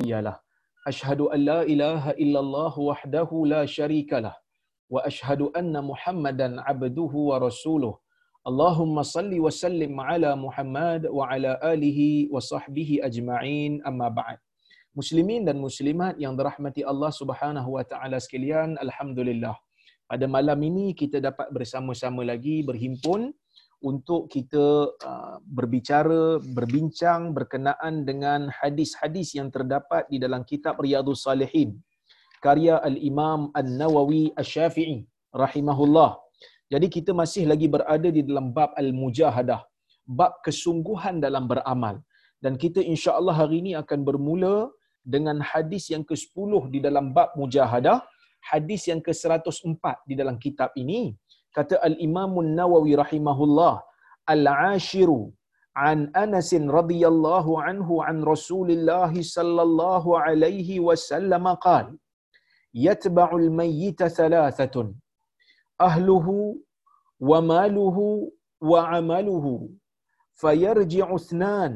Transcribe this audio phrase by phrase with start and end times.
[0.00, 0.40] dialah.
[0.88, 4.34] Ashhadu an la ilaha illallah wahdahu la syarikalah.
[4.90, 7.94] Wa ashhadu anna Muhammadan abduhu wa rasuluh.
[8.42, 14.38] Allahumma salli wa sallim ala Muhammad wa ala alihi wa sahbihi ajma'in amma ba'd.
[14.98, 19.56] Muslimin dan muslimat yang dirahmati Allah Subhanahu wa taala sekalian, alhamdulillah.
[20.10, 23.32] Pada malam ini kita dapat bersama-sama lagi berhimpun
[23.82, 31.82] untuk kita uh, berbicara, berbincang berkenaan dengan hadis-hadis yang terdapat di dalam kitab Riyadhus Salihin
[32.42, 35.06] karya Al-Imam An-Nawawi Asy-Syafi'i
[35.42, 36.10] rahimahullah.
[36.72, 39.60] Jadi kita masih lagi berada di dalam bab Al-Mujahadah,
[40.18, 42.02] bab kesungguhan dalam beramal.
[42.42, 44.54] Dan kita insya-Allah hari ini akan bermula
[45.14, 48.02] dengan hadis yang ke-10 di dalam bab Mujahadah,
[48.42, 51.14] hadis yang ke-104 di dalam kitab ini
[51.56, 53.74] kata al-Imam An-Nawawi rahimahullah
[54.34, 55.32] al-ashiru
[55.74, 61.92] an Anas radhiyallahu anhu an Rasulillah sallallahu alaihi wasallam qala
[62.86, 64.94] yatba'u al-mayyit thalathatun
[65.88, 66.56] ahluhu
[67.20, 68.32] wa maluhu
[68.70, 69.70] wa amaluhu
[70.40, 71.72] fayarji'u ithnan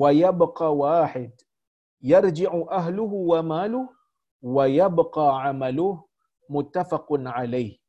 [0.00, 1.32] wa yabqa wahid
[2.12, 3.90] yarji'u ahluhu wa maluhu
[4.42, 6.02] wa yabqa amaluhu
[6.50, 7.81] muttafaqun alayh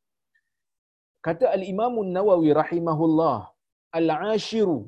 [1.27, 3.37] Kata Al-Imam Nawawi rahimahullah,
[3.99, 4.79] Al-Ashiru,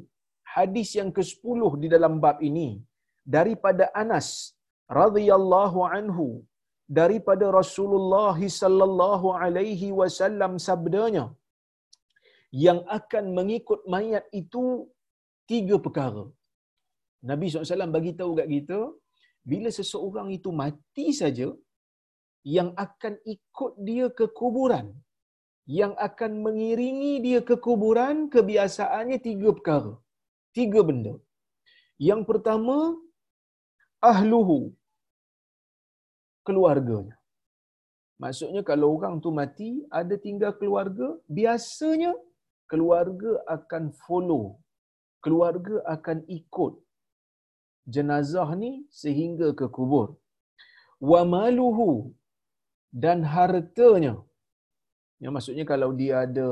[0.56, 2.70] hadis yang ke-10 di dalam bab ini,
[3.36, 4.28] daripada Anas
[5.02, 6.28] radhiyallahu anhu,
[7.00, 11.26] daripada Rasulullah sallallahu alaihi wasallam sabdanya,
[12.66, 14.64] yang akan mengikut mayat itu
[15.52, 16.26] tiga perkara.
[17.30, 18.80] Nabi SAW bagi tahu kat kita,
[19.52, 21.48] bila seseorang itu mati saja,
[22.58, 24.88] yang akan ikut dia ke kuburan,
[25.66, 29.94] yang akan mengiringi dia ke kuburan kebiasaannya tiga perkara.
[30.54, 31.14] Tiga benda.
[31.98, 32.78] Yang pertama,
[34.00, 34.60] ahluhu.
[36.46, 37.18] Keluarganya.
[38.22, 42.14] Maksudnya kalau orang tu mati, ada tinggal keluarga, biasanya
[42.72, 44.44] keluarga akan follow.
[45.26, 46.74] Keluarga akan ikut
[47.90, 48.72] jenazah ni
[49.02, 50.08] sehingga ke kubur.
[51.02, 52.14] Wa maluhu
[52.94, 54.22] dan hartanya.
[55.24, 56.50] Yang maksudnya kalau dia ada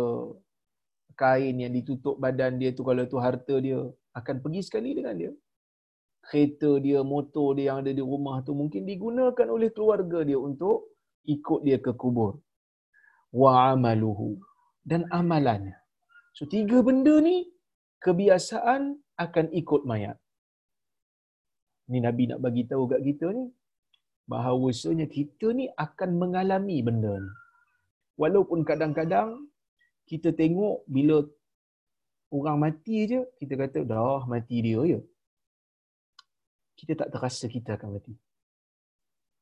[1.13, 3.79] kain yang ditutup badan dia tu kalau tu harta dia
[4.15, 5.31] akan pergi sekali dengan dia.
[6.23, 10.95] Kereta dia, motor dia yang ada di rumah tu mungkin digunakan oleh keluarga dia untuk
[11.27, 12.39] ikut dia ke kubur.
[13.35, 14.39] Wa amaluhu
[14.87, 15.75] dan amalannya.
[16.31, 17.51] So tiga benda ni
[17.99, 20.17] kebiasaan akan ikut mayat.
[21.91, 23.51] Ni Nabi nak bagi tahu kat kita ni
[24.31, 27.31] bahawasanya kita ni akan mengalami benda ni.
[28.19, 29.49] Walaupun kadang-kadang
[30.05, 31.25] kita tengok bila
[32.33, 34.99] orang mati je, kita kata dah mati dia je.
[36.77, 38.13] Kita tak terasa kita akan mati.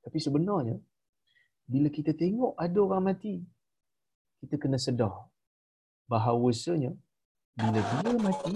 [0.02, 0.78] Tapi sebenarnya,
[1.66, 3.40] bila kita tengok ada orang mati,
[4.42, 5.14] kita kena sedar
[6.10, 6.92] bahawasanya
[7.56, 8.56] bila dia mati,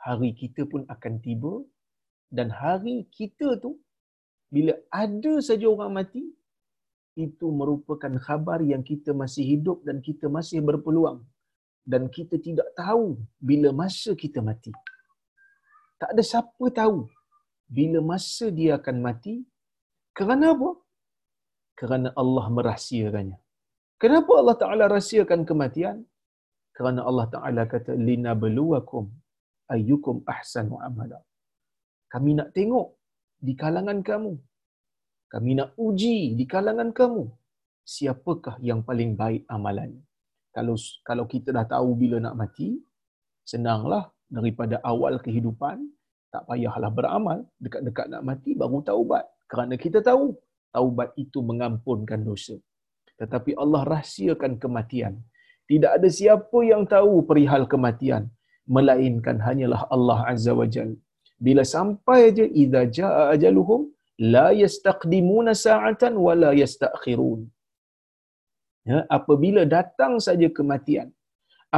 [0.00, 1.64] hari kita pun akan tiba
[2.28, 3.78] dan hari kita tu
[4.50, 6.22] bila ada saja orang mati,
[7.16, 11.24] itu merupakan khabar yang kita masih hidup dan kita masih berpeluang
[11.92, 13.16] dan kita tidak tahu
[13.48, 14.72] bila masa kita mati.
[16.00, 17.08] Tak ada siapa tahu
[17.76, 19.34] bila masa dia akan mati.
[20.12, 20.70] Kerana apa?
[21.80, 23.38] Kerana Allah merahsiakannya.
[24.02, 26.04] Kenapa Allah Taala rahsiakan kematian?
[26.76, 29.08] Kerana Allah Taala kata lina beluakum
[29.72, 31.20] ayyukum ahsanu amala.
[32.12, 32.88] Kami nak tengok
[33.40, 34.32] di kalangan kamu
[35.36, 37.28] kami nak uji di kalangan kamu
[37.84, 40.00] siapakah yang paling baik amalannya.
[40.56, 42.80] Kalau kalau kita dah tahu bila nak mati,
[43.44, 45.84] senanglah daripada awal kehidupan,
[46.32, 49.28] tak payahlah beramal, dekat-dekat nak mati baru taubat.
[49.44, 50.32] Kerana kita tahu
[50.72, 52.56] taubat itu mengampunkan dosa.
[53.20, 55.20] Tetapi Allah rahsiakan kematian.
[55.68, 58.32] Tidak ada siapa yang tahu perihal kematian
[58.64, 60.96] melainkan hanyalah Allah Azza wa Jalla.
[61.36, 63.92] Bila sampai aja idza jaa ajaluhum
[64.34, 67.42] la yastaqdimuna sa'atan wa la yastakhirun.
[68.90, 71.08] Ya apabila datang saja kematian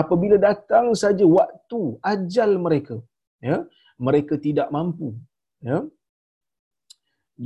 [0.01, 1.81] apabila datang saja waktu
[2.13, 2.97] ajal mereka
[3.49, 3.59] ya
[4.07, 5.09] mereka tidak mampu
[5.69, 5.79] ya.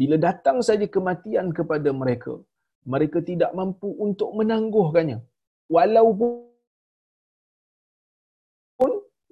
[0.00, 2.34] Bila datang saja kematian kepada mereka
[2.93, 5.19] mereka tidak mampu untuk menangguhkannya.
[5.75, 6.50] Walaupun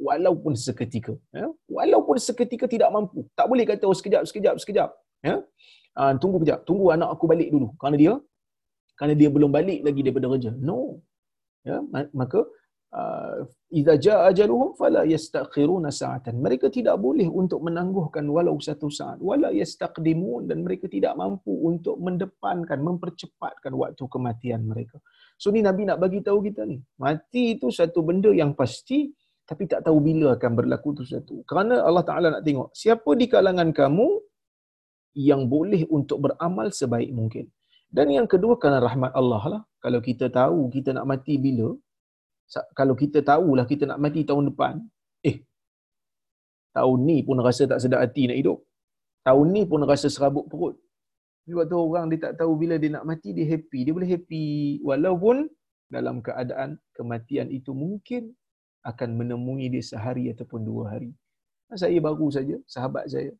[0.08, 1.46] walaupun seketika ya
[1.78, 3.20] walaupun seketika tidak mampu.
[3.38, 4.90] Tak boleh kata oh sekejap sekejap sekejap
[5.24, 5.36] ya?
[5.96, 6.64] Uh, tunggu kejap.
[6.68, 7.74] Tunggu anak aku balik dulu.
[7.76, 8.12] Kerana dia
[8.96, 10.52] kerana dia belum balik lagi daripada kerja.
[10.60, 11.00] No.
[11.64, 11.80] Ya?
[12.12, 12.44] Maka
[12.92, 16.36] uh, idza jaa ajaluhum fala yastakhiruna sa'atan.
[16.36, 19.18] Mereka tidak boleh untuk menangguhkan walau satu saat.
[19.24, 20.52] Wala yastaqdimun.
[20.52, 25.00] Dan mereka tidak mampu untuk mendepankan mempercepatkan waktu kematian mereka.
[25.40, 26.76] So ni nabi nak bagi tahu kita ni.
[27.00, 29.08] Mati itu satu benda yang pasti
[29.50, 31.42] tapi tak tahu bila akan berlaku tu satu.
[31.42, 34.29] Kerana Allah taala nak tengok siapa di kalangan kamu
[35.14, 37.50] yang boleh untuk beramal sebaik mungkin
[37.90, 41.74] dan yang kedua kerana rahmat Allah lah kalau kita tahu kita nak mati bila
[42.74, 44.74] kalau kita tahulah kita nak mati tahun depan,
[45.22, 45.46] eh,
[46.74, 48.58] tahun ni pun rasa tak sedap hati nak hidup.
[49.22, 50.74] Tahun ni pun rasa serabut perut.
[51.46, 53.86] Sebab tu orang dia tak tahu bila dia nak mati, dia happy.
[53.86, 54.46] Dia boleh happy
[54.82, 55.46] walaupun
[55.90, 58.34] dalam keadaan kematian itu mungkin
[58.86, 61.10] akan menemui dia sehari ataupun dua hari.
[61.70, 63.30] Saya baru saja, sahabat saya,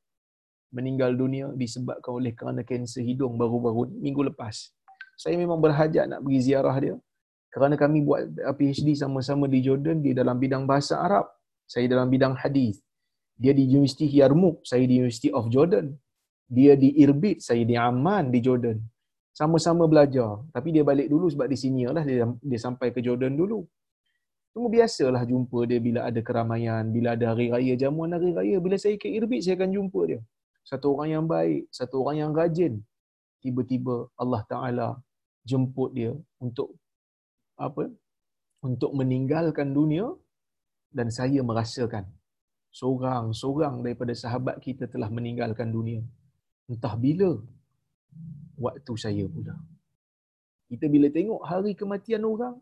[0.71, 4.71] meninggal dunia disebabkan oleh kerana kanser hidung baru-baru minggu lepas.
[5.19, 6.97] Saya memang berhajat nak pergi ziarah dia.
[7.51, 11.27] Kerana kami buat PhD sama-sama di Jordan di dalam bidang bahasa Arab
[11.67, 12.79] saya dalam bidang hadis.
[13.35, 15.95] Dia di University Yarmouk saya di University of Jordan.
[16.47, 18.79] Dia di Irbid saya di Amman di Jordan.
[19.35, 20.43] Sama-sama belajar.
[20.55, 22.03] Tapi dia balik dulu sebab di sini lah.
[22.07, 23.67] Dia, dia sampai ke Jordan dulu.
[24.51, 28.57] Tunggu biasalah jumpa dia bila ada keramaian, bila ada hari raya, jamuan hari raya.
[28.59, 30.21] Bila saya ke Irbid, saya akan jumpa dia.
[30.71, 32.79] Satu orang yang baik, satu orang yang rajin.
[33.43, 34.89] Tiba-tiba Allah Ta'ala
[35.43, 36.79] jemput dia untuk
[37.59, 37.91] apa
[38.63, 40.07] untuk meninggalkan dunia
[40.95, 42.07] dan saya merasakan
[42.71, 46.07] seorang-seorang daripada sahabat kita telah meninggalkan dunia.
[46.71, 47.35] Entah bila
[48.55, 49.59] waktu saya pula.
[50.71, 52.55] Kita bila tengok hari kematian orang,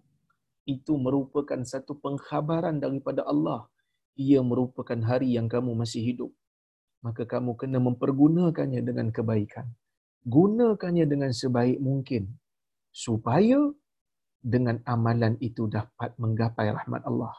[0.65, 3.69] itu merupakan satu pengkhabaran daripada Allah.
[4.17, 6.33] Ia merupakan hari yang kamu masih hidup.
[7.07, 9.67] Maka kamu kena mempergunakannya dengan kebaikan.
[10.27, 12.27] Gunakannya dengan sebaik mungkin.
[12.91, 13.61] Supaya
[14.43, 17.35] dengan amalan itu dapat menggapai rahmat Allah.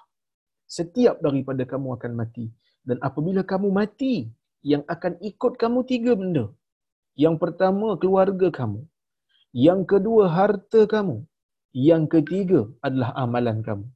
[0.70, 2.48] Setiap daripada kamu akan mati.
[2.86, 4.32] Dan apabila kamu mati,
[4.64, 6.46] yang akan ikut kamu tiga benda.
[7.16, 8.82] Yang pertama, keluarga kamu.
[9.52, 11.24] Yang kedua, harta kamu.
[11.76, 13.88] Yang ketiga adalah amalan kamu.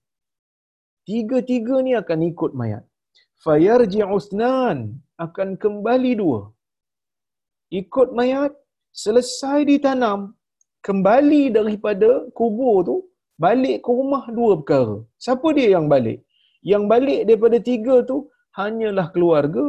[1.04, 2.84] Tiga-tiga ni akan ikut mayat.
[3.44, 6.40] Fayarji usnan akan kembali dua.
[7.82, 8.54] Ikut mayat,
[9.04, 10.34] selesai ditanam,
[10.88, 12.96] kembali daripada kubur tu
[13.46, 14.98] balik ke rumah dua perkara.
[15.26, 16.20] Siapa dia yang balik?
[16.72, 18.18] Yang balik daripada tiga tu
[18.60, 19.66] hanyalah keluarga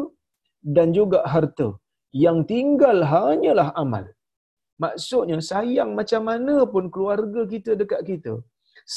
[0.77, 1.69] dan juga harta.
[2.25, 4.05] Yang tinggal hanyalah amal.
[4.83, 8.35] Maksudnya sayang macam mana pun keluarga kita dekat kita.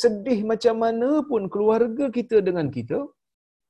[0.01, 2.99] Sedih macam mana pun keluarga kita dengan kita.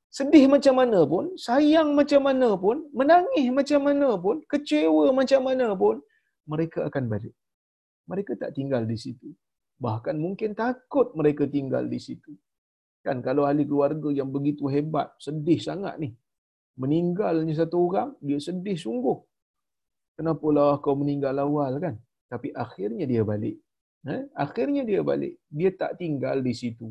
[0.07, 5.75] Sedih macam mana pun, sayang macam mana pun, menangis macam mana pun, kecewa macam mana
[5.75, 5.99] pun,
[6.47, 7.35] mereka akan balik
[8.07, 9.29] mereka tak tinggal di situ.
[9.77, 12.33] Bahkan mungkin takut mereka tinggal di situ.
[13.05, 16.15] Kan kalau ahli keluarga yang begitu hebat, sedih sangat ni.
[16.81, 19.19] Meninggalnya satu orang, dia sedih sungguh.
[20.17, 21.95] Kenapalah kau meninggal awal kan?
[22.31, 23.59] Tapi akhirnya dia balik.
[24.07, 24.23] Eh?
[24.33, 25.37] Akhirnya dia balik.
[25.51, 26.89] Dia tak tinggal di situ.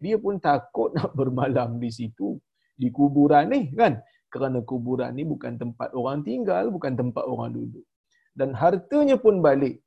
[0.00, 2.34] Dia pun takut nak bermalam di situ.
[2.80, 4.02] Di kuburan ni kan?
[4.32, 7.86] Kerana kuburan ni bukan tempat orang tinggal, bukan tempat orang duduk.
[8.34, 9.78] Dan hartanya pun balik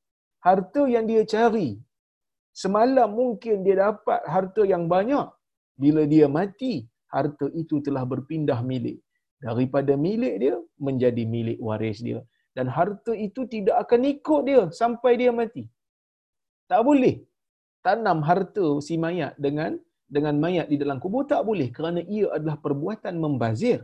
[0.47, 1.69] harta yang dia cari.
[2.55, 5.27] Semalam mungkin dia dapat harta yang banyak.
[5.77, 6.73] Bila dia mati,
[7.11, 8.97] harta itu telah berpindah milik.
[9.37, 12.23] Daripada milik dia menjadi milik waris dia.
[12.57, 15.69] Dan harta itu tidak akan ikut dia sampai dia mati.
[16.71, 17.21] Tak boleh
[17.85, 19.77] tanam harta si mayat dengan
[20.07, 23.83] dengan mayat di dalam kubur tak boleh kerana ia adalah perbuatan membazir.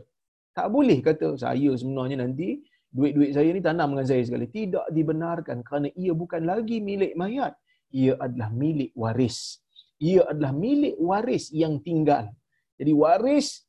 [0.56, 4.46] Tak boleh kata saya sebenarnya nanti duit-duit saya ni tanam dengan saya sekali.
[4.48, 7.52] Tidak dibenarkan kerana ia bukan lagi milik mayat.
[7.94, 9.60] Ia adalah milik waris.
[10.00, 12.30] Ia adalah milik waris yang tinggal.
[12.78, 13.62] Jadi waris,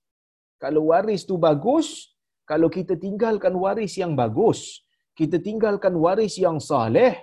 [0.58, 4.82] kalau waris tu bagus, kalau kita tinggalkan waris yang bagus,
[5.14, 7.18] kita tinggalkan waris yang saleh,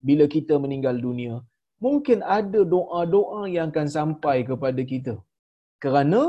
[0.00, 1.40] bila kita meninggal dunia,
[1.84, 5.14] mungkin ada doa-doa yang akan sampai kepada kita.
[5.84, 6.22] Kerana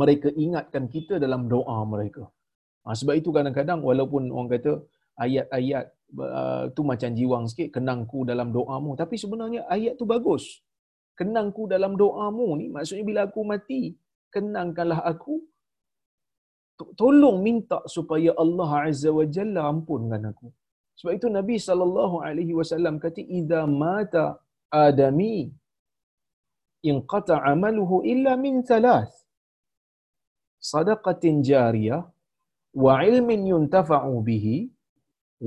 [0.00, 2.24] mereka ingatkan kita dalam doa mereka.
[2.84, 4.72] Ha, sebab itu kadang-kadang walaupun orang kata
[5.24, 5.84] ayat-ayat
[6.16, 8.96] uh, tu macam jiwang sikit, kenangku dalam doamu.
[9.02, 10.44] Tapi sebenarnya ayat tu bagus.
[11.18, 13.92] Kenangku dalam doamu ni, maksudnya bila aku mati,
[14.32, 15.34] kenangkanlah aku.
[16.96, 20.48] Tolong minta supaya Allah Azza wa Jalla ampunkan aku.
[21.00, 24.24] Sebab itu Nabi sallallahu alaihi wasallam kata idza mata
[24.68, 25.48] adami
[26.90, 29.14] in qata amaluhu illa min thalath
[30.70, 32.04] sadaqatin jariyah
[32.84, 34.56] wa ilmin yuntafa'u bihi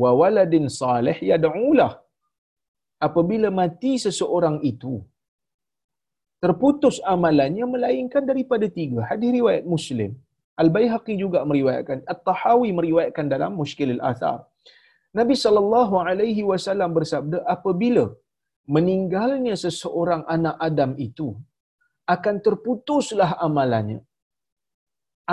[0.01, 1.93] wa waladin salih yad'ulah
[3.07, 4.95] apabila mati seseorang itu
[6.43, 8.99] terputus amalannya melainkan daripada tiga.
[9.09, 10.11] Hadis riwayat Muslim.
[10.61, 14.39] Al-Baihaqi juga meriwayatkan, At-Tahawi meriwayatkan dalam Mushkil al-Athar.
[15.19, 18.05] Nabi sallallahu alaihi wasallam bersabda, apabila
[18.75, 21.27] meninggalnya seseorang anak Adam itu
[22.15, 23.99] akan terputuslah amalannya.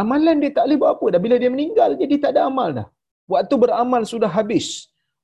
[0.00, 2.87] Amalan dia tak boleh buat apa dah bila dia meninggal jadi tak ada amal dah.
[3.32, 4.66] Waktu beramal sudah habis.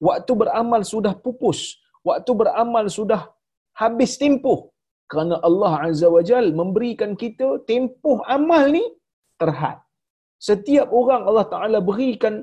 [0.09, 1.61] Waktu beramal sudah pupus.
[2.09, 3.23] Waktu beramal sudah
[3.83, 4.61] habis tempoh.
[5.11, 8.85] Kerana Allah Azza wa Jal memberikan kita tempoh amal ni
[9.41, 9.79] terhad.
[10.49, 12.35] Setiap orang Allah Ta'ala berikan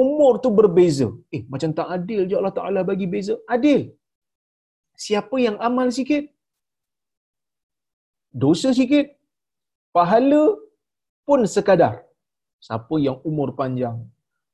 [0.00, 1.08] umur tu berbeza.
[1.36, 3.34] Eh, macam tak adil je Allah Ta'ala bagi beza.
[3.54, 3.82] Adil.
[5.04, 6.24] Siapa yang amal sikit,
[8.42, 9.06] dosa sikit,
[9.96, 10.42] pahala
[11.28, 11.94] pun sekadar.
[12.66, 13.96] Siapa yang umur panjang,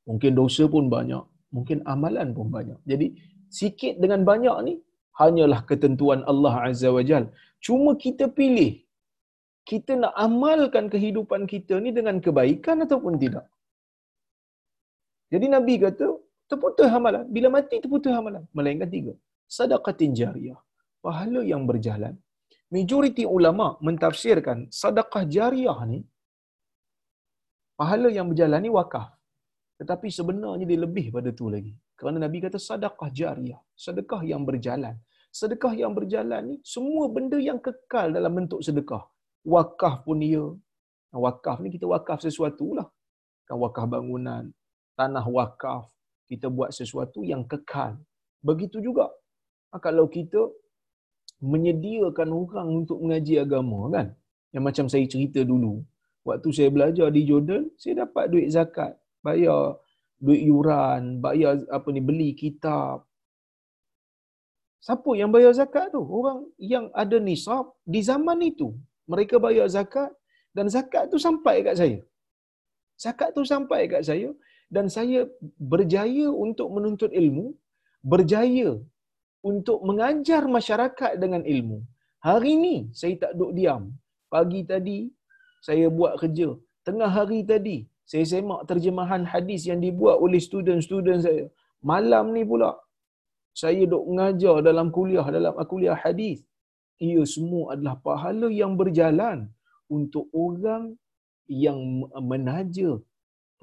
[0.08, 2.78] mungkin dosa pun banyak, mungkin amalan pun banyak.
[2.90, 3.06] Jadi,
[3.58, 4.74] sikit dengan banyak ni,
[5.20, 7.24] hanyalah ketentuan Allah Azza wa Jal.
[7.66, 8.72] Cuma kita pilih,
[9.70, 13.44] kita nak amalkan kehidupan kita ni dengan kebaikan ataupun tidak.
[15.32, 16.08] Jadi Nabi kata,
[16.50, 17.24] terputus amalan.
[17.36, 18.44] Bila mati terputus amalan.
[18.56, 19.12] Melainkan tiga.
[19.56, 20.60] Sadaqatin jariyah.
[21.04, 22.14] Pahala yang berjalan.
[22.74, 26.00] Majoriti ulama mentafsirkan sadaqah jariyah ni,
[27.80, 29.08] pahala yang berjalan ni wakaf.
[29.80, 31.72] Tetapi sebenarnya dia lebih pada tu lagi.
[31.98, 33.60] Kerana Nabi kata sadaqah jariyah.
[33.84, 34.96] Sedekah yang berjalan.
[35.38, 39.04] Sedekah yang berjalan ni, semua benda yang kekal dalam bentuk sedekah.
[39.54, 40.44] Wakaf pun dia.
[41.24, 42.88] Wakaf ni kita wakaf sesuatu lah.
[43.48, 44.44] Kan wakaf bangunan,
[44.98, 45.86] tanah wakaf,
[46.26, 47.94] kita buat sesuatu yang kekal.
[48.42, 49.06] Begitu juga
[49.70, 50.50] ah, kalau kita
[51.38, 54.06] menyediakan orang untuk mengaji agama kan.
[54.50, 55.84] Yang macam saya cerita dulu.
[56.26, 59.78] Waktu saya belajar di Jordan, saya dapat duit zakat, bayar
[60.18, 63.06] duit yuran, bayar apa ni beli kitab.
[64.82, 66.02] Siapa yang bayar zakat tu?
[66.02, 68.74] Orang yang ada nisab di zaman itu.
[69.08, 70.10] Mereka bayar zakat
[70.52, 71.98] dan zakat tu sampai kat saya.
[72.98, 74.34] Zakat tu sampai kat saya
[74.74, 75.20] dan saya
[75.72, 77.46] berjaya untuk menuntut ilmu,
[78.12, 78.76] berjaya
[79.50, 81.78] untuk mengajar masyarakat dengan ilmu.
[82.28, 83.82] Hari ini saya tak duduk diam.
[84.28, 84.98] Pagi tadi
[85.66, 86.48] saya buat kerja.
[86.84, 87.78] Tengah hari tadi
[88.10, 91.44] saya semak terjemahan hadis yang dibuat oleh student-student saya.
[91.90, 92.72] Malam ni pula
[93.62, 96.44] saya duk mengajar dalam kuliah dalam kuliah hadis.
[97.08, 99.38] Ia semua adalah pahala yang berjalan
[99.86, 100.98] untuk orang
[101.46, 101.78] yang
[102.32, 102.98] menaja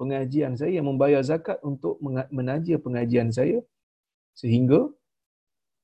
[0.00, 1.96] pengajian saya yang membayar zakat untuk
[2.38, 3.58] menaja pengajian saya
[4.40, 4.80] sehingga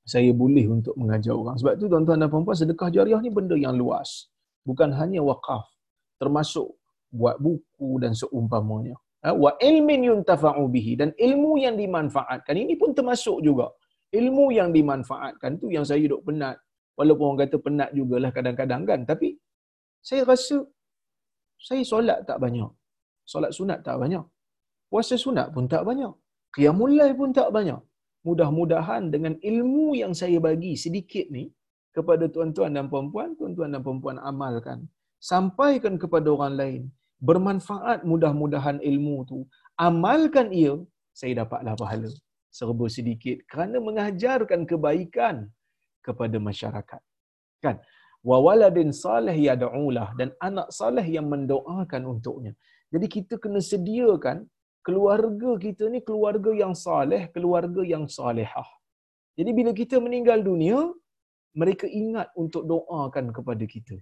[0.03, 1.55] saya boleh untuk mengajar orang.
[1.59, 4.29] Sebab tu tuan-tuan dan puan-puan sedekah jariah ni benda yang luas.
[4.67, 5.63] Bukan hanya wakaf
[6.21, 6.69] termasuk
[7.11, 8.95] buat buku dan seumpamanya.
[9.23, 13.71] Ha, wa ilmin yuntafa'u bihi dan ilmu yang dimanfaatkan ini pun termasuk juga.
[14.11, 16.59] Ilmu yang dimanfaatkan tu yang saya duk penat.
[16.99, 18.99] Walaupun orang kata penat jugalah kadang-kadang kan.
[19.09, 19.33] Tapi
[20.03, 20.57] saya rasa
[21.57, 22.69] saya solat tak banyak.
[23.31, 24.25] Solat sunat tak banyak.
[24.91, 26.13] Puasa sunat pun tak banyak.
[26.55, 27.81] Qiyamul pun tak banyak.
[28.27, 31.45] Mudah-mudahan dengan ilmu yang saya bagi sedikit ni
[31.95, 34.79] kepada tuan-tuan dan puan-puan, tuan-tuan dan puan-puan amalkan.
[35.31, 36.81] Sampaikan kepada orang lain.
[37.27, 39.39] Bermanfaat mudah-mudahan ilmu tu.
[39.87, 40.73] Amalkan ia,
[41.19, 42.11] saya dapatlah pahala.
[42.57, 45.35] Serba sedikit kerana mengajarkan kebaikan
[46.05, 47.01] kepada masyarakat.
[47.63, 47.75] Kan?
[48.29, 52.53] Wa waladin salih yad'ulah dan anak salih yang mendoakan untuknya.
[52.93, 54.45] Jadi kita kena sediakan
[54.85, 58.69] keluarga kita ni keluarga yang saleh, keluarga yang salehah.
[59.39, 60.79] Jadi bila kita meninggal dunia,
[61.57, 63.97] mereka ingat untuk doakan kepada kita.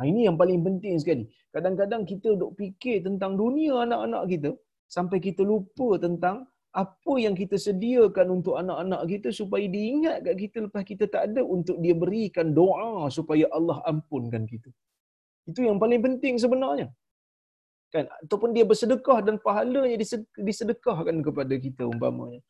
[0.00, 1.24] Ha, ini yang paling penting sekali.
[1.52, 4.50] Kadang-kadang kita duk fikir tentang dunia anak-anak kita
[4.88, 10.56] sampai kita lupa tentang apa yang kita sediakan untuk anak-anak kita supaya diingat kat kita
[10.64, 14.70] lepas kita tak ada untuk dia berikan doa supaya Allah ampunkan kita.
[15.50, 16.88] Itu yang paling penting sebenarnya
[17.94, 18.04] kan?
[18.22, 19.96] Ataupun dia bersedekah dan pahalanya
[20.48, 22.40] disedekahkan kepada kita umpamanya.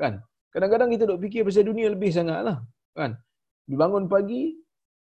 [0.00, 0.20] Kan?
[0.52, 2.60] Kadang-kadang kita duk fikir pasal dunia lebih sangatlah.
[2.96, 3.16] Kan?
[3.68, 4.56] Bangun pagi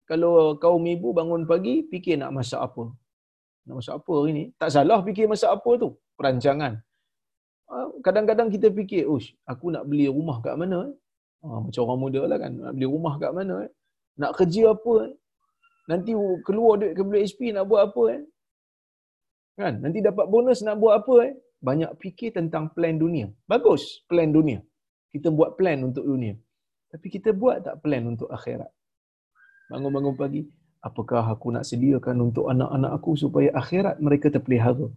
[0.09, 2.85] kalau kaum ibu bangun pagi fikir nak masak apa?
[3.69, 4.45] Nak masak apa hari ni?
[4.61, 5.89] Tak salah fikir masak apa tu?
[6.17, 6.73] Perancangan.
[7.69, 10.89] Ah, kadang-kadang kita fikir ush aku nak beli rumah kat mana
[11.45, 13.57] ha, macam orang muda lah kan nak beli rumah kat mana
[14.17, 15.13] nak kerja apa
[15.85, 16.17] nanti
[16.49, 18.23] keluar duit ke HP nak buat apa eh?
[19.59, 19.83] Kan?
[19.83, 21.35] Nanti dapat bonus nak buat apa eh?
[21.59, 23.27] Banyak fikir tentang plan dunia.
[23.51, 24.63] Bagus plan dunia.
[25.11, 26.39] Kita buat plan untuk dunia.
[26.95, 28.71] Tapi kita buat tak plan untuk akhirat?
[29.69, 30.47] Bangun-bangun pagi,
[30.81, 34.89] apakah aku nak sediakan untuk anak-anak aku supaya akhirat mereka terpelihara?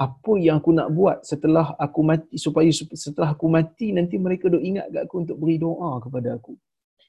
[0.00, 4.60] Apa yang aku nak buat setelah aku mati supaya setelah aku mati nanti mereka dok
[4.60, 6.56] ingat kat aku untuk beri doa kepada aku.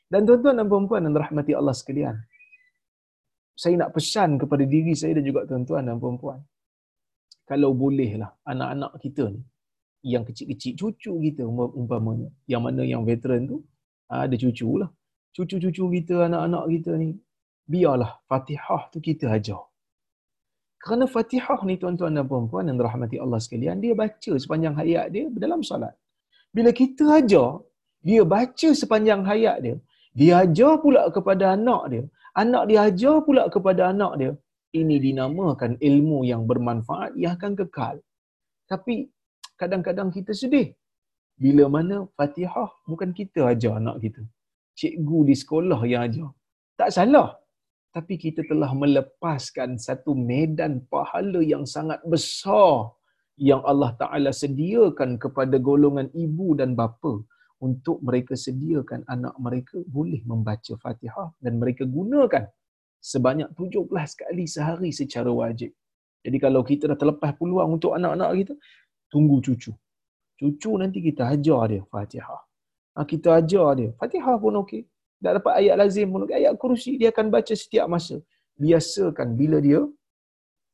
[0.07, 2.15] Dan tuan-tuan dan puan-puan dan rahmati Allah sekalian.
[3.57, 6.37] saya nak pesan kepada diri saya dan juga tuan-tuan dan puan-puan.
[7.49, 9.41] Kalau bolehlah anak-anak kita ni
[10.13, 11.43] yang kecil-kecil cucu kita
[11.81, 13.57] umpamanya yang mana yang veteran tu
[14.11, 14.89] ah, ada cucu lah
[15.35, 17.09] cucu-cucu kita anak-anak kita ni
[17.73, 19.61] biarlah Fatihah tu kita ajar.
[20.83, 25.25] Kerana Fatihah ni tuan-tuan dan puan-puan yang dirahmati Allah sekalian dia baca sepanjang hayat dia
[25.43, 25.93] dalam salat
[26.55, 27.49] bila kita ajar
[28.07, 29.75] dia baca sepanjang hayat dia
[30.19, 32.03] dia ajar pula kepada anak dia.
[32.41, 34.31] Anak dia ajar pula kepada anak dia
[34.81, 37.95] ini dinamakan ilmu yang bermanfaat yang akan kekal
[38.67, 39.07] tapi
[39.55, 40.75] kadang-kadang kita sedih.
[41.39, 44.21] Bila mana Fatihah bukan kita ajar anak kita.
[44.77, 46.29] Cikgu di sekolah yang ajar.
[46.77, 47.29] Tak salah.
[47.95, 52.93] Tapi kita telah melepaskan satu medan pahala yang sangat besar
[53.49, 57.13] yang Allah Ta'ala sediakan kepada golongan ibu dan bapa
[57.57, 62.45] untuk mereka sediakan anak mereka boleh membaca Fatihah dan mereka gunakan
[63.01, 63.87] sebanyak 17
[64.21, 65.71] kali sehari secara wajib.
[66.25, 68.53] Jadi kalau kita dah terlepas peluang untuk anak-anak kita,
[69.13, 69.71] tunggu cucu.
[70.37, 72.41] Cucu nanti kita ajar dia Fatihah.
[72.97, 73.89] Ha, kita ajar dia.
[73.99, 74.83] Fatihah pun okey.
[75.17, 76.35] Tak dapat ayat lazim pun okey.
[76.41, 78.17] Ayat kursi dia akan baca setiap masa.
[78.57, 79.81] Biasakan bila dia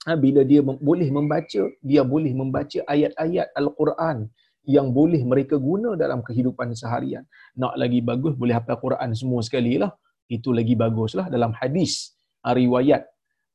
[0.07, 4.27] ha, bila dia boleh membaca, dia boleh membaca ayat-ayat Al-Quran
[4.63, 7.23] yang boleh mereka guna dalam kehidupan seharian.
[7.59, 9.91] Nak lagi bagus, boleh hafal Quran semua sekali lah.
[10.31, 13.03] Itu lagi baguslah dalam hadis ha, riwayat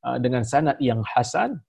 [0.05, 1.59] ha, dengan sanad yang hasan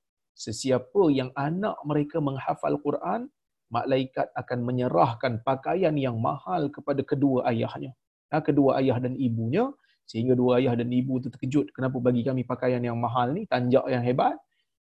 [0.41, 3.29] sesiapa yang anak mereka menghafal Quran,
[3.69, 7.93] malaikat akan menyerahkan pakaian yang mahal kepada kedua ayahnya.
[8.33, 9.69] Ha, kedua ayah dan ibunya,
[10.09, 13.85] sehingga dua ayah dan ibu itu terkejut, kenapa bagi kami pakaian yang mahal ni, tanjak
[13.87, 14.35] yang hebat.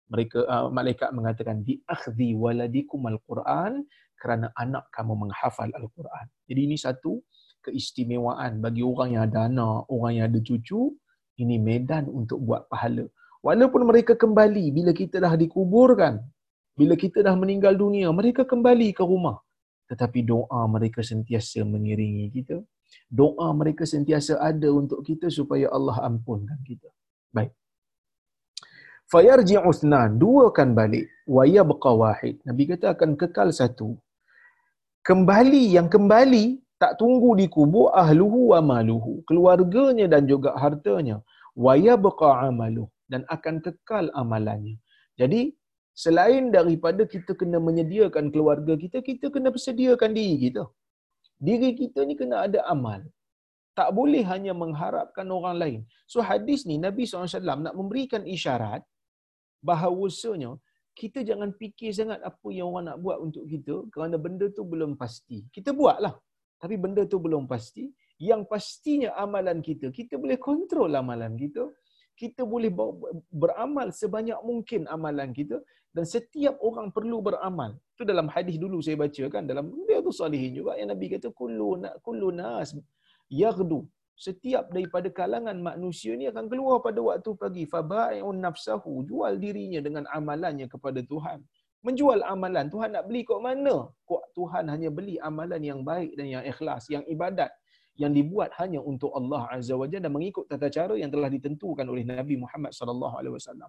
[0.09, 3.85] Mereka uh, malaikat mengatakan di akhdhi waladikum al-Quran
[4.17, 6.25] kerana anak kamu menghafal al-Quran.
[6.49, 7.21] Jadi ini satu
[7.65, 10.95] keistimewaan bagi orang yang ada anak, orang yang ada cucu,
[11.41, 13.05] ini medan untuk buat pahala.
[13.39, 16.19] Walaupun mereka kembali bila kita dah dikuburkan,
[16.79, 19.39] bila kita dah meninggal dunia, mereka kembali ke rumah.
[19.89, 22.59] Tetapi doa mereka sentiasa mengiringi kita.
[23.09, 26.89] Doa mereka sentiasa ada untuk kita supaya Allah ampunkan kita.
[27.33, 27.51] Baik.
[29.09, 31.09] Fayarji usnan, dua kan balik.
[31.25, 32.37] Wa yabqa wahid.
[32.45, 33.97] Nabi kata akan kekal satu.
[35.01, 39.13] Kembali, yang kembali, tak tunggu di kubur ahluhu wa maluhu.
[39.29, 41.17] Keluarganya dan juga hartanya.
[41.65, 44.77] Wa yabqa amaluhu dan akan kekal amalannya.
[45.19, 45.41] Jadi,
[46.03, 50.63] selain daripada kita kena menyediakan keluarga kita, kita kena persediakan diri kita.
[51.47, 53.01] Diri kita ni kena ada amal.
[53.79, 55.79] Tak boleh hanya mengharapkan orang lain.
[56.11, 58.83] So hadis ni Nabi SAW nak memberikan isyarat
[59.63, 60.51] bahawasanya
[60.99, 64.99] kita jangan fikir sangat apa yang orang nak buat untuk kita kerana benda tu belum
[64.99, 65.47] pasti.
[65.55, 66.11] Kita buatlah.
[66.59, 67.87] Tapi benda tu belum pasti.
[68.19, 71.71] Yang pastinya amalan kita, kita boleh kontrol amalan kita
[72.19, 72.67] kita boleh
[73.31, 75.63] beramal sebanyak mungkin amalan kita
[75.95, 77.79] dan setiap orang perlu beramal.
[77.95, 81.79] Itu dalam hadis dulu saya baca kan dalam tu salihin juga yang Nabi kata kullu
[82.03, 82.75] kullu nas
[83.31, 83.87] yaghdu.
[84.19, 90.03] Setiap daripada kalangan manusia ni akan keluar pada waktu pagi fabai'un nafsahu jual dirinya dengan
[90.11, 91.39] amalannya kepada Tuhan.
[91.85, 93.87] Menjual amalan Tuhan nak beli kok mana?
[94.09, 97.51] Kok Tuhan hanya beli amalan yang baik dan yang ikhlas, yang ibadat
[97.99, 101.83] yang dibuat hanya untuk Allah Azza wa Jalla dan mengikut tata cara yang telah ditentukan
[101.83, 103.67] oleh Nabi Muhammad sallallahu alaihi wasallam.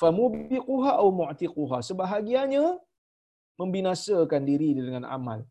[0.00, 2.80] Famubiquha au mu'tiquha sebahagiannya
[3.60, 5.44] membinasakan diri dengan amal.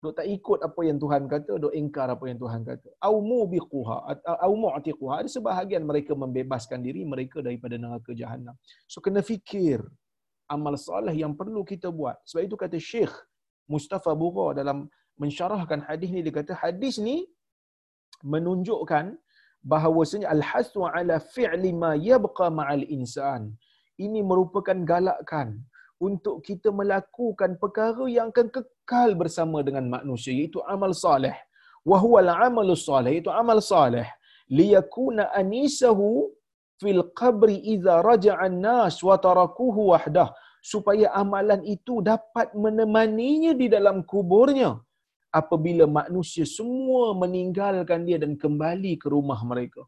[0.00, 2.88] Dok tak ikut apa yang Tuhan kata, dok ingkar apa yang Tuhan kata.
[3.04, 3.96] Au mubiquha
[4.40, 8.56] au mu'tiquha ada sebahagian mereka membebaskan diri mereka daripada neraka jahanam.
[8.88, 9.84] So kena fikir
[10.54, 12.16] amal soleh yang perlu kita buat.
[12.28, 13.14] Sebab itu kata Syekh
[13.72, 14.78] Mustafa Bura dalam
[15.22, 17.16] mensyarahkan hadis ni dia kata hadis ni
[18.32, 19.04] menunjukkan
[19.70, 23.42] bahawasanya al-hasu ala fi'li ma yabqa ma'al insan.
[24.04, 25.48] Ini merupakan galakan
[26.00, 31.36] untuk kita melakukan perkara yang akan kekal bersama dengan manusia iaitu amal soleh.
[31.90, 34.08] Wa huwa al-amalu soleh iaitu amal soleh
[34.58, 36.08] liyakuna anisahu
[36.80, 40.28] fil qabri idza raja'a an-nas wa tarakuhu wahdah.
[40.72, 44.76] Supaya amalan itu dapat menemaninya di dalam kuburnya.
[45.40, 49.86] Apabila manusia semua meninggalkan dia dan kembali ke rumah mereka.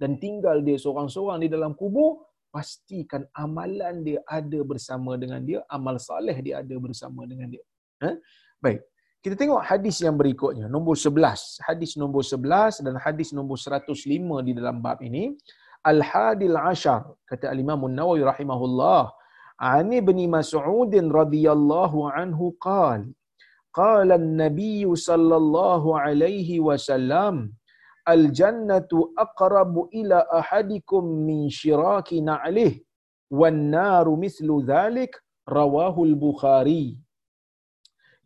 [0.00, 5.96] Dan tinggal dia seorang-seorang di dalam kubur pastikan amalan dia ada bersama dengan dia amal
[5.96, 7.64] saleh dia ada bersama dengan dia.
[8.04, 8.12] Ha?
[8.60, 8.80] baik.
[9.22, 10.66] Kita tengok hadis yang berikutnya.
[10.66, 13.94] Nombor 11 hadis nombor 11 dan hadis nombor 105
[14.42, 15.38] di dalam bab ini
[15.90, 19.10] Al-Hadil Ashar kata Al-Imam An-Nawawi rahimahullah
[19.58, 23.10] an Ibn Mas'ud radhiyallahu anhu qala
[23.80, 27.36] qala an-nabiy sallallahu alaihi wasallam
[28.14, 32.82] al-jannatu aqrabu ila ahadikum min shiraki na'lihi
[33.40, 35.12] wan-naru mithlu dhalik
[35.58, 36.86] rawahu al-Bukhari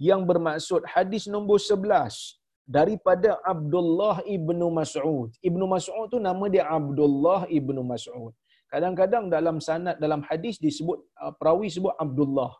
[0.08, 2.36] yang bermaksud hadis nombor 11
[2.66, 5.30] daripada Abdullah ibnu Mas'ud.
[5.48, 8.34] Ibnu Mas'ud tu nama dia Abdullah ibnu Mas'ud.
[8.72, 12.50] Kadang-kadang dalam sanad dalam hadis disebut uh, perawi sebut Abdullah.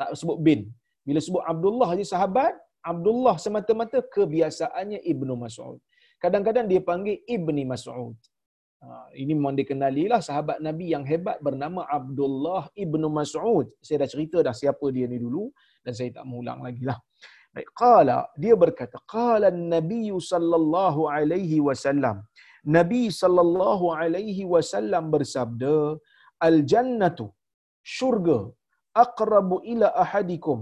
[0.00, 0.60] Tak sebut bin.
[1.08, 2.52] Bila sebut Abdullah je sahabat,
[2.84, 5.80] Abdullah semata-mata kebiasaannya Ibnu Mas'ud.
[6.20, 8.16] Kadang-kadang dia panggil Ibni Mas'ud.
[8.80, 13.68] Ha, ini memang dikenalilah sahabat Nabi yang hebat bernama Abdullah Ibnu Mas'ud.
[13.84, 15.52] Saya dah cerita dah siapa dia ni dulu
[15.84, 16.96] dan saya tak mengulang lagi lah.
[17.54, 22.16] Baik, qala dia berkata, qala Nabi sallallahu alaihi wasallam.
[22.76, 25.76] Nabi sallallahu alaihi wasallam bersabda,
[26.48, 27.26] al jannatu
[27.96, 28.38] syurga
[29.04, 30.60] aqrabu ila ahadikum.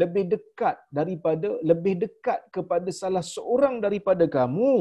[0.00, 4.72] Lebih dekat daripada lebih dekat kepada salah seorang daripada kamu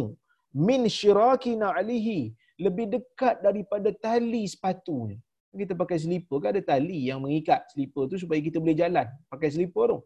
[0.69, 2.19] min shirakina alihi
[2.65, 5.17] lebih dekat daripada tali sepatu ni
[5.62, 9.08] kita pakai selipar kan ada tali yang mengikat selipar tu supaya kita boleh jalan?
[9.31, 9.99] Pakai selipar tu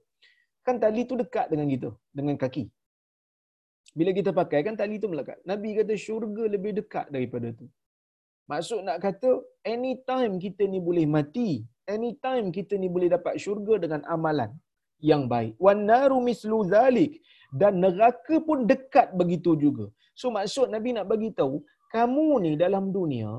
[0.68, 2.66] kan tali tu dekat dengan kita dengan kaki
[4.00, 7.66] bila kita pakai kan tali tu melekat nabi kata syurga lebih dekat daripada tu
[8.52, 9.32] maksud nak kata
[9.76, 11.50] anytime kita ni boleh mati
[11.96, 14.52] anytime kita ni boleh dapat syurga dengan amalan
[15.10, 15.54] yang baik.
[15.66, 17.12] Wan naru mislu zalik
[17.60, 19.86] dan neraka pun dekat begitu juga.
[20.20, 21.64] So maksud Nabi nak bagi tahu,
[21.96, 23.32] kamu ni dalam dunia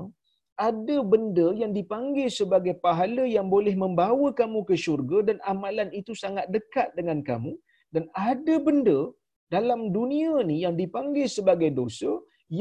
[0.67, 6.13] ada benda yang dipanggil sebagai pahala yang boleh membawa kamu ke syurga dan amalan itu
[6.23, 7.53] sangat dekat dengan kamu
[7.95, 8.99] dan ada benda
[9.55, 12.11] dalam dunia ni yang dipanggil sebagai dosa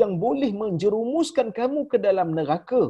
[0.01, 2.83] yang boleh menjerumuskan kamu ke dalam neraka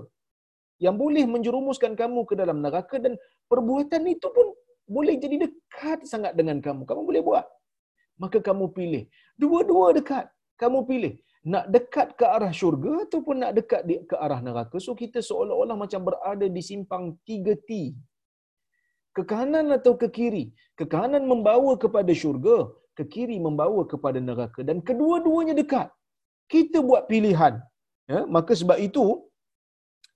[0.85, 3.15] yang boleh menjerumuskan kamu ke dalam neraka dan
[3.53, 4.47] perbuatan itu pun
[4.97, 6.83] boleh jadi dekat sangat dengan kamu.
[6.89, 7.47] Kamu boleh buat.
[8.23, 9.05] Maka kamu pilih.
[9.43, 10.27] Dua-dua dekat.
[10.59, 11.15] Kamu pilih.
[11.53, 14.77] Nak dekat ke arah syurga ataupun nak dekat di, ke arah neraka.
[14.77, 17.97] So kita seolah-olah macam berada di simpang tiga T.
[19.17, 20.45] Ke kanan atau ke kiri.
[20.77, 22.69] Ke kanan membawa kepada syurga.
[22.99, 24.61] Ke kiri membawa kepada neraka.
[24.61, 25.89] Dan kedua-duanya dekat.
[26.53, 27.57] Kita buat pilihan.
[28.13, 28.21] Ya?
[28.37, 29.05] Maka sebab itu,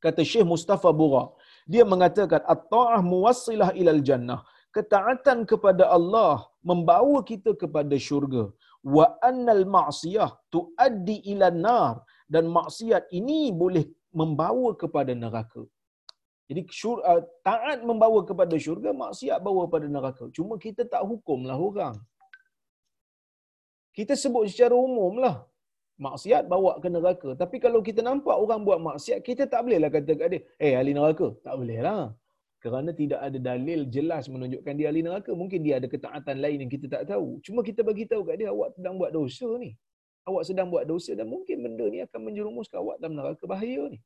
[0.04, 1.24] kata Syekh Mustafa Bura,
[1.72, 4.44] dia mengatakan, At-ta'ah muwassilah ilal jannah
[4.76, 6.34] ketaatan kepada Allah
[6.70, 8.44] membawa kita kepada syurga
[8.96, 11.94] wa annal ma'siyah tuaddi ila nar.
[12.34, 13.84] Dan maksiat ini boleh
[14.20, 15.62] membawa kepada neraka.
[16.48, 20.24] Jadi syur, uh, taat membawa kepada syurga maksiat bawa kepada neraka.
[20.36, 21.96] Cuma kita tak hukumlah orang.
[23.96, 25.36] Kita sebut secara umum lah
[26.06, 27.30] maksiat bawa ke neraka.
[27.42, 30.92] Tapi kalau kita nampak orang buat maksiat kita tak bolehlah kata kat dia eh ahli
[30.98, 31.28] neraka.
[31.46, 32.02] Tak boleh lah
[32.64, 36.72] kerana tidak ada dalil jelas menunjukkan dia ahli neraka mungkin dia ada ketaatan lain yang
[36.72, 37.36] kita tak tahu.
[37.44, 39.76] Cuma kita bagi tahu kat dia awak sedang buat dosa ni.
[40.24, 44.00] Awak sedang buat dosa dan mungkin benda ni akan menjerumuskan awak dalam neraka bahaya ni.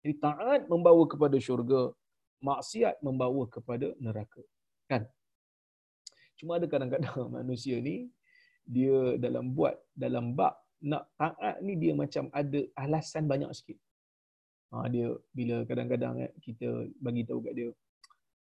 [0.00, 1.92] Jadi taat membawa kepada syurga
[2.40, 4.40] maksiat membawa kepada neraka.
[4.88, 5.04] Kan?
[6.40, 8.08] Cuma ada kadang-kadang manusia ni
[8.64, 13.76] dia dalam buat dalam bab nak taat ni dia macam ada alasan banyak sikit
[14.74, 17.68] Ha, dia bila kadang-kadang eh, kita bagi tahu kat dia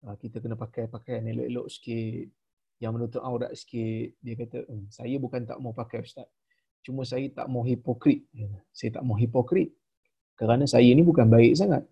[0.05, 2.29] ha, kita kena pakai pakaian elok-elok sikit
[2.81, 4.17] yang menutup aurat sikit.
[4.25, 6.29] Dia kata hm, saya bukan tak mau pakai ustaz.
[6.81, 8.25] Cuma saya tak mau hipokrit.
[8.73, 9.69] Saya tak mau hipokrit.
[10.37, 11.85] Kerana saya ni bukan baik sangat.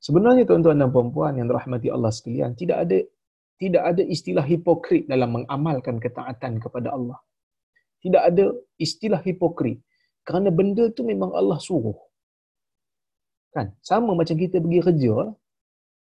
[0.00, 2.98] Sebenarnya tuan-tuan dan puan-puan yang dirahmati Allah sekalian tidak ada
[3.58, 7.20] tidak ada istilah hipokrit dalam mengamalkan ketaatan kepada Allah.
[8.00, 9.82] Tidak ada istilah hipokrit.
[10.24, 12.07] Kerana benda tu memang Allah suruh
[13.54, 13.72] Kan?
[13.80, 15.14] Sama macam kita pergi kerja.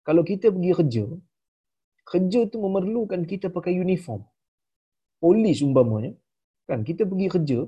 [0.07, 1.05] Kalau kita pergi kerja,
[2.07, 4.23] kerja tu memerlukan kita pakai uniform.
[5.19, 6.11] Polis umpamanya.
[6.67, 6.83] Kan?
[6.87, 7.59] Kita pergi kerja,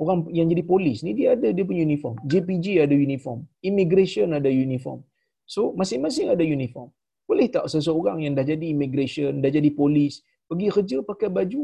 [0.00, 2.16] orang yang jadi polis ni dia ada dia punya uniform.
[2.24, 3.44] JPJ ada uniform.
[3.60, 5.04] Immigration ada uniform.
[5.44, 6.88] So, masing-masing ada uniform.
[7.28, 11.62] Boleh tak seseorang yang dah jadi immigration, dah jadi polis, pergi kerja pakai baju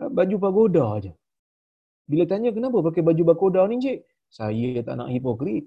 [0.00, 1.12] ha, baju pagoda aja.
[2.10, 3.98] Bila tanya kenapa pakai baju pagoda ni, cik?
[4.28, 5.64] Saya tak nak hipokrit.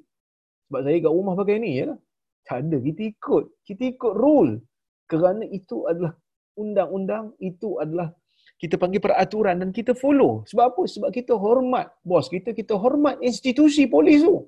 [0.70, 1.90] Sebab saya kat rumah pakai ni ya.
[2.46, 2.78] Tak ada.
[2.82, 3.44] Kita ikut.
[3.66, 4.54] Kita ikut rule.
[5.06, 6.14] Kerana itu adalah
[6.58, 7.34] undang-undang.
[7.38, 8.14] Itu adalah
[8.58, 10.42] kita panggil peraturan dan kita follow.
[10.50, 10.84] Sebab apa?
[10.90, 12.54] Sebab kita hormat bos kita.
[12.54, 14.46] Kita hormat institusi polis tu.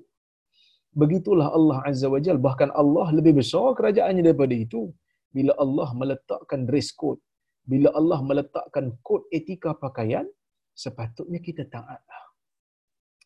[0.94, 2.38] Begitulah Allah Azza wa Jal.
[2.42, 4.90] Bahkan Allah lebih besar kerajaannya daripada itu.
[5.30, 7.22] Bila Allah meletakkan dress code.
[7.68, 10.26] Bila Allah meletakkan kod etika pakaian.
[10.74, 12.24] Sepatutnya kita taatlah.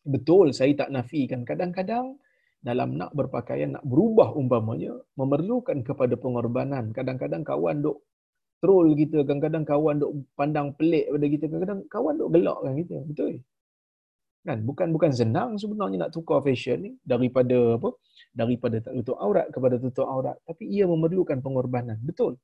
[0.03, 1.45] Betul, saya tak nafikan.
[1.47, 2.19] Kadang-kadang
[2.63, 6.95] dalam nak berpakaian, nak berubah umpamanya, memerlukan kepada pengorbanan.
[6.95, 7.99] Kadang-kadang kawan duk
[8.63, 12.97] troll kita, kadang-kadang kawan duk pandang pelik pada kita, kadang-kadang kawan duk gelak kan kita.
[13.03, 13.33] Betul?
[14.47, 14.63] Kan?
[14.63, 17.99] Bukan bukan senang sebenarnya nak tukar fashion ni daripada apa?
[18.31, 20.39] Daripada tak tutup aurat kepada tutup aurat.
[20.47, 21.99] Tapi ia memerlukan pengorbanan.
[21.99, 22.39] Betul.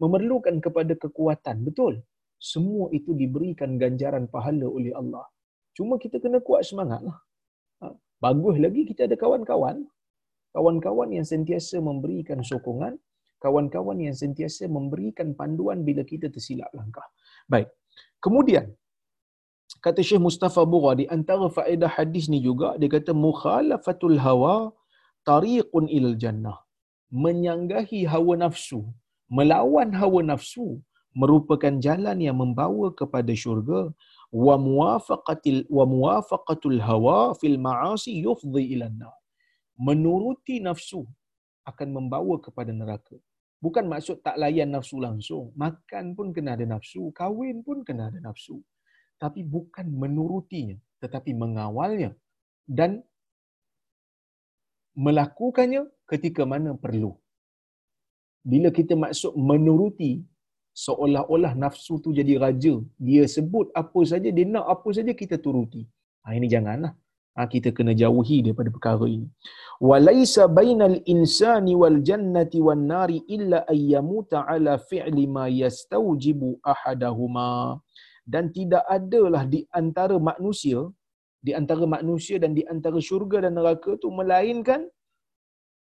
[0.00, 1.64] Memerlukan kepada kekuatan.
[1.64, 2.00] Betul.
[2.40, 5.24] Semua itu diberikan ganjaran pahala oleh Allah.
[5.72, 7.16] Cuma kita kena kuat semangat lah.
[8.24, 9.76] Bagus lagi kita ada kawan-kawan.
[10.56, 12.94] Kawan-kawan yang sentiasa memberikan sokongan.
[13.44, 17.04] Kawan-kawan yang sentiasa memberikan panduan bila kita tersilap langkah.
[17.52, 17.68] Baik.
[18.24, 18.72] Kemudian,
[19.84, 24.72] kata Syekh Mustafa Bura di antara faedah hadis ni juga, dia kata, Mukhalafatul hawa
[25.28, 26.56] tariqun ilal jannah.
[27.24, 28.80] Menyanggahi hawa nafsu.
[29.28, 30.80] Melawan hawa nafsu
[31.20, 33.80] merupakan jalan yang membawa kepada syurga
[34.34, 34.58] wa
[35.86, 39.14] muwafaqatul hawa fil ma'asi yufdhi ila nar.
[39.78, 41.06] Menuruti nafsu
[41.62, 43.14] akan membawa kepada neraka.
[43.62, 45.54] Bukan maksud tak layan nafsu langsung.
[45.54, 48.58] Makan pun kena ada nafsu kahwin pun kena ada nafsu.
[49.22, 52.10] Tapi bukan menurutinya tetapi mengawalnya
[52.66, 53.04] dan
[54.98, 57.14] melakukannya ketika mana perlu.
[58.44, 60.20] Bila kita maksud menuruti
[60.82, 62.74] seolah-olah nafsu tu jadi raja.
[63.06, 65.82] Dia sebut apa saja, dia nak apa saja kita turuti.
[66.26, 66.92] Ha, ini janganlah.
[67.34, 69.26] Ha, kita kena jauhi daripada perkara ini.
[69.90, 77.78] Walaisa bainal insani wal jannati wan nari illa ayyamuta ala fi'li ma yastawjibu ahadahuma.
[78.32, 80.80] Dan tidak adalah di antara manusia,
[81.46, 84.88] di antara manusia dan di antara syurga dan neraka tu melainkan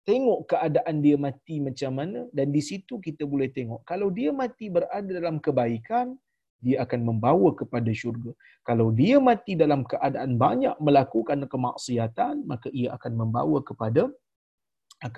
[0.08, 3.80] tengok keadaan dia mati macam mana dan di situ kita boleh tengok.
[3.90, 6.16] Kalau dia mati berada dalam kebaikan
[6.64, 8.32] dia akan membawa kepada syurga.
[8.68, 14.08] Kalau dia mati dalam keadaan banyak melakukan kemaksiatan maka ia akan membawa kepada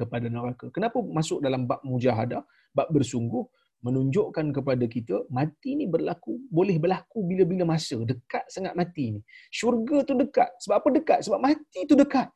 [0.00, 0.66] kepada neraka.
[0.74, 2.42] Kenapa masuk dalam bab mujahadah
[2.74, 3.46] bab bersungguh?
[3.81, 7.96] Menunjukkan kepada kita mati ni berlaku boleh berlaku bila-bila masa.
[8.11, 9.20] Dekat sangat mati ni.
[9.48, 10.50] Syurga tu dekat.
[10.61, 11.18] Sebab apa dekat?
[11.24, 12.29] Sebab mati tu dekat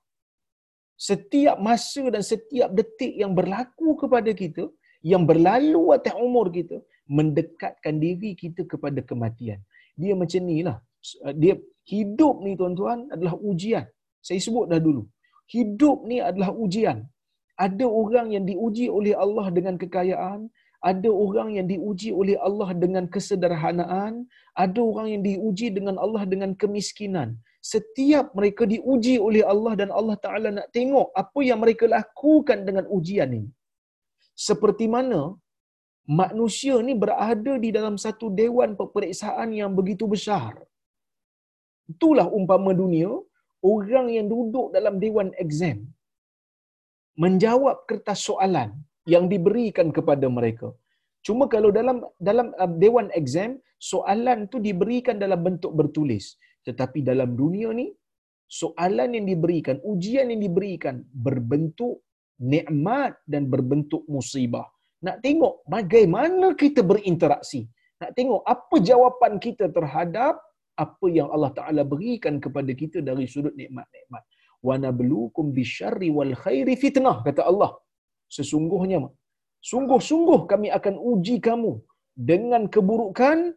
[0.97, 4.65] setiap masa dan setiap detik yang berlaku kepada kita
[5.05, 6.81] yang berlalu atas umur kita
[7.11, 9.61] mendekatkan diri kita kepada kematian.
[10.01, 10.79] Dia macam ni lah.
[11.37, 11.55] Dia
[11.85, 13.85] hidup ni tuan-tuan adalah ujian.
[14.25, 15.05] Saya sebut dah dulu.
[15.53, 17.05] Hidup ni adalah ujian.
[17.55, 20.49] Ada orang yang diuji oleh Allah dengan kekayaan
[20.85, 26.53] ada orang yang diuji oleh Allah dengan kesederhanaan ada orang yang diuji dengan Allah dengan
[26.53, 27.41] kemiskinan
[27.73, 32.85] setiap mereka diuji oleh Allah dan Allah Ta'ala nak tengok apa yang mereka lakukan dengan
[32.97, 33.51] ujian ini.
[34.47, 35.21] Seperti mana
[36.21, 40.53] manusia ni berada di dalam satu dewan peperiksaan yang begitu besar.
[41.93, 43.11] Itulah umpama dunia,
[43.73, 45.79] orang yang duduk dalam dewan exam
[47.23, 48.71] menjawab kertas soalan
[49.13, 50.69] yang diberikan kepada mereka.
[51.27, 51.99] Cuma kalau dalam
[52.29, 53.51] dalam uh, dewan exam,
[53.91, 56.27] soalan tu diberikan dalam bentuk bertulis.
[56.65, 57.93] Tetapi dalam dunia ni,
[58.61, 62.01] soalan yang diberikan, ujian yang diberikan berbentuk
[62.41, 64.67] nikmat dan berbentuk musibah.
[65.05, 67.69] Nak tengok bagaimana kita berinteraksi.
[68.01, 70.35] Nak tengok apa jawapan kita terhadap
[70.75, 74.25] apa yang Allah Ta'ala berikan kepada kita dari sudut nikmat-nikmat.
[75.57, 77.71] Bisyarri wal khairi fitnah, kata Allah.
[78.37, 78.99] Sesungguhnya,
[79.61, 81.73] sungguh-sungguh kami akan uji kamu
[82.17, 83.53] dengan keburukan,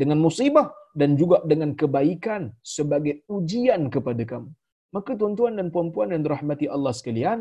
[0.00, 2.42] dengan musibah dan juga dengan kebaikan
[2.76, 4.50] sebagai ujian kepada kamu.
[4.96, 7.38] Maka tuan-tuan dan puan-puan yang dirahmati Allah sekalian,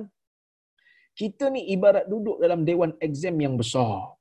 [1.19, 4.13] kita ni ibarat duduk dalam dewan exam yang besar.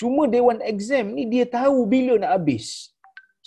[0.00, 2.66] Cuma dewan exam ni dia tahu bila nak habis.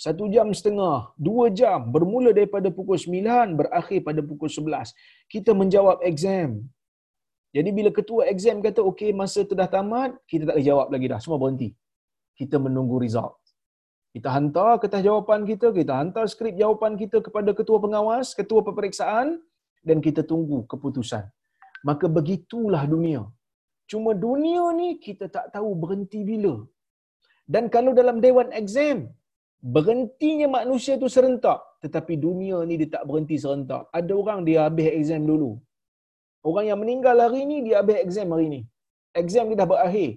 [0.04, 4.88] Satu jam setengah, dua jam, bermula daripada pukul sembilan, berakhir pada pukul sebelas.
[5.32, 6.50] Kita menjawab exam.
[7.56, 11.06] Jadi bila ketua exam kata, okey masa tu dah tamat, kita tak boleh jawab lagi
[11.12, 11.20] dah.
[11.24, 11.68] Semua berhenti.
[12.38, 13.39] Kita menunggu result.
[14.14, 19.38] Kita hantar kertas jawapan kita, kita hantar skrip jawapan kita kepada ketua pengawas, ketua peperiksaan
[19.88, 21.24] dan kita tunggu keputusan.
[21.88, 23.22] Maka begitulah dunia.
[23.90, 26.54] Cuma dunia ni kita tak tahu berhenti bila.
[27.54, 28.98] Dan kalau dalam dewan exam,
[29.76, 31.62] berhentinya manusia tu serentak.
[31.84, 33.86] Tetapi dunia ni dia tak berhenti serentak.
[33.98, 35.52] Ada orang dia habis exam dulu.
[36.42, 38.60] Orang yang meninggal hari ni, dia habis exam hari ni.
[39.22, 40.10] Exam dia dah berakhir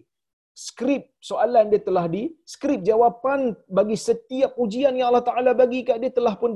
[0.53, 5.97] skrip soalan dia telah di skrip jawapan bagi setiap ujian yang Allah Taala bagi kat
[5.97, 6.53] dia telah pun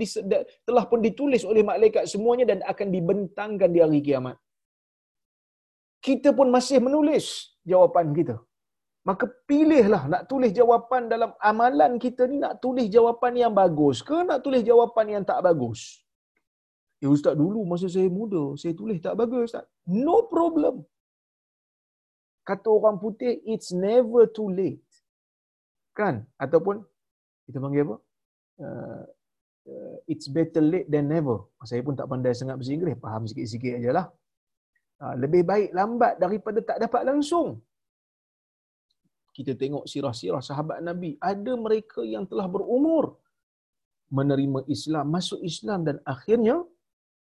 [0.70, 4.38] telah pun ditulis oleh malaikat semuanya dan akan dibentangkan di hari kiamat.
[6.08, 8.38] Kita pun masih menulis jawapan kita.
[9.10, 14.18] Maka pilihlah nak tulis jawapan dalam amalan kita ni nak tulis jawapan yang bagus ke
[14.30, 16.06] nak tulis jawapan yang tak bagus.
[17.02, 19.66] Ya ustaz dulu masa saya muda saya tulis tak bagus ustaz.
[19.90, 20.86] No problem
[22.48, 24.88] kata orang putih it's never too late
[26.00, 26.80] kan ataupun
[27.46, 27.96] kita panggil apa
[28.64, 29.04] uh,
[29.68, 31.38] uh, it's better late than never.
[31.70, 34.08] Saya pun tak pandai sangat bahasa Inggeris, faham sikit-sikit ajalah.
[34.98, 37.62] Uh, lebih baik lambat daripada tak dapat langsung.
[39.36, 43.22] Kita tengok sirah-sirah sahabat Nabi, ada mereka yang telah berumur
[44.10, 46.58] menerima Islam, masuk Islam dan akhirnya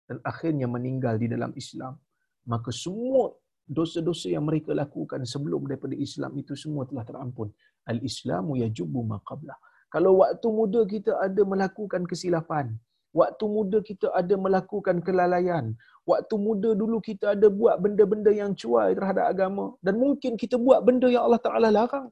[0.06, 1.98] dan akhirnya meninggal di dalam Islam.
[2.46, 3.34] Maka semua
[3.66, 7.50] dosa-dosa yang mereka lakukan sebelum daripada Islam itu semua telah terampun.
[7.90, 9.58] Al-Islamu yajubu ma qablah.
[9.90, 12.74] Kalau waktu muda kita ada melakukan kesilapan,
[13.14, 15.74] waktu muda kita ada melakukan kelalaian,
[16.06, 20.82] waktu muda dulu kita ada buat benda-benda yang cuai terhadap agama dan mungkin kita buat
[20.86, 22.08] benda yang Allah Taala larang.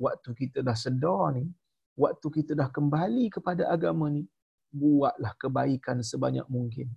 [0.00, 1.44] Waktu kita dah sedar ni,
[1.96, 4.24] waktu kita dah kembali kepada agama ni,
[4.72, 6.88] buatlah kebaikan sebanyak mungkin.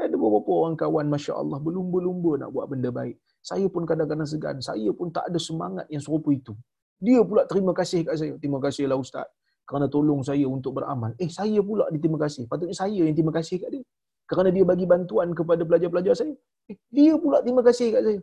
[0.00, 3.20] Ada beberapa orang kawan, Masya Allah, berlumba-lumba nak buat benda baik.
[3.44, 4.56] Saya pun kadang-kadang segan.
[4.64, 6.56] Saya pun tak ada semangat yang serupa itu.
[7.00, 8.32] Dia pula terima kasih kat saya.
[8.36, 9.28] Terima kasihlah Ustaz.
[9.64, 11.16] Kerana tolong saya untuk beramal.
[11.16, 12.44] Eh, saya pula diterima kasih.
[12.48, 13.84] Patutnya saya yang terima kasih kat dia.
[14.28, 16.34] Kerana dia bagi bantuan kepada pelajar-pelajar saya.
[16.68, 18.20] Eh, dia pula terima kasih kat saya.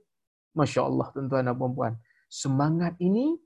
[0.57, 1.93] Masya Allah, tuan-tuan dan puan-puan.
[2.29, 3.37] Semangat ini,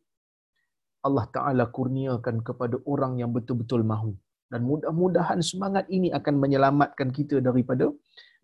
[1.03, 4.15] Allah Ta'ala kurniakan kepada orang yang betul-betul mahu
[4.51, 7.87] dan mudah-mudahan semangat ini akan menyelamatkan kita daripada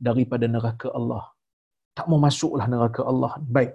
[0.08, 1.24] daripada neraka Allah.
[1.98, 3.32] Tak mau masuklah neraka Allah.
[3.56, 3.74] Baik.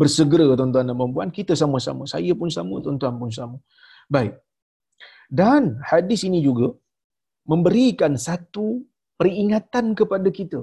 [0.00, 2.02] Bersegera tuan-tuan dan puan kita sama-sama.
[2.12, 3.58] Saya pun sama, tuan-tuan pun sama.
[4.14, 4.34] Baik.
[5.40, 6.68] Dan hadis ini juga
[7.52, 8.66] memberikan satu
[9.20, 10.60] peringatan kepada kita.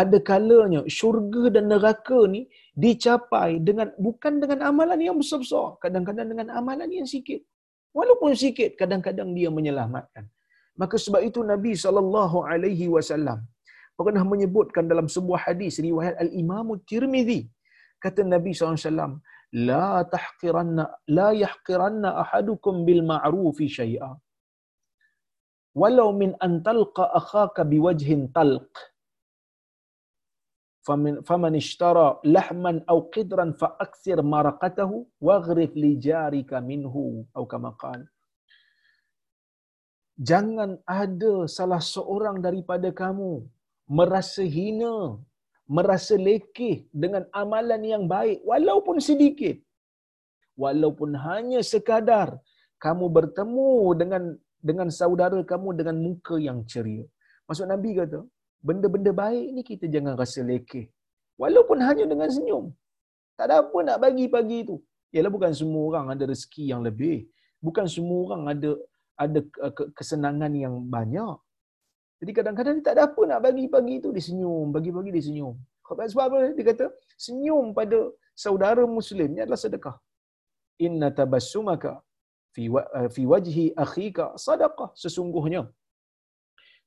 [0.00, 2.40] Ada kalanya syurga dan neraka ni
[2.82, 7.42] dicapai dengan bukan dengan amalan yang besar-besar, kadang-kadang dengan amalan yang sikit.
[7.98, 10.24] Walaupun sikit kadang-kadang dia menyelamatkan.
[10.80, 13.40] Maka sebab itu Nabi sallallahu alaihi wasallam
[14.06, 17.40] pernah menyebutkan dalam sebuah hadis riwayat Al-Imam Tirmizi.
[18.04, 19.12] Kata Nabi wasallam
[19.70, 20.84] la tahqiranna
[21.16, 24.10] la yahqiranna ahadukum bil ma'ruf syai'a.
[25.80, 28.72] Walau min an talqa akhaka biwajhin talq
[31.62, 38.06] ishtara lahman aw qidran fa akthir maraqatahu waghrif li jarika minhu atau kama qala
[40.30, 40.70] jangan
[41.02, 43.32] ada salah seorang daripada kamu
[43.98, 44.94] merasa hina
[45.76, 49.56] merasa lekeh dengan amalan yang baik walaupun sedikit.
[50.62, 52.28] Walaupun hanya sekadar
[52.84, 54.22] kamu bertemu dengan
[54.68, 57.06] dengan saudara kamu dengan muka yang ceria.
[57.46, 58.20] Maksud nabi kata
[58.68, 60.86] benda-benda baik ni kita jangan rasa lekeh.
[61.42, 62.64] Walaupun hanya dengan senyum.
[63.38, 64.76] Tak ada apa nak bagi pagi tu.
[65.16, 67.16] Yalah bukan semua orang ada rezeki yang lebih.
[67.66, 68.70] Bukan semua orang ada
[69.24, 69.40] ada
[69.98, 71.36] kesenangan yang banyak.
[72.20, 75.54] Jadi kadang-kadang dia tak ada apa nak bagi pagi tu dia senyum, bagi-bagi dia senyum.
[75.88, 76.38] Sebab apa?
[76.56, 76.84] Dia kata
[77.26, 77.98] senyum pada
[78.44, 79.96] saudara muslim ni adalah sedekah.
[80.86, 81.92] Inna tabassumaka
[82.54, 82.64] fi
[83.14, 85.62] fi wajhi akhika sadaqah sesungguhnya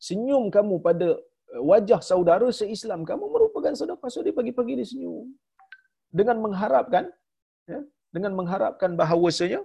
[0.07, 1.07] senyum kamu pada
[1.61, 4.09] wajah saudara se-Islam kamu merupakan sedekah.
[4.09, 5.29] So dia pagi-pagi dia senyum.
[6.09, 7.09] Dengan mengharapkan
[7.69, 7.79] ya,
[8.13, 9.61] dengan mengharapkan bahawasanya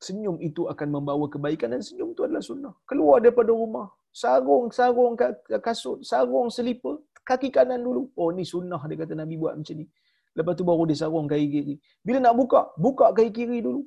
[0.00, 2.74] senyum itu akan membawa kebaikan dan senyum itu adalah sunnah.
[2.86, 5.14] Keluar daripada rumah, sarung-sarung
[5.62, 8.10] kasut, sarung selipar, kaki kanan dulu.
[8.18, 9.86] Oh ni sunnah dia kata Nabi buat macam ni.
[10.30, 11.74] Lepas tu baru dia sarung kaki kiri.
[12.06, 13.82] Bila nak buka, buka kaki kiri dulu.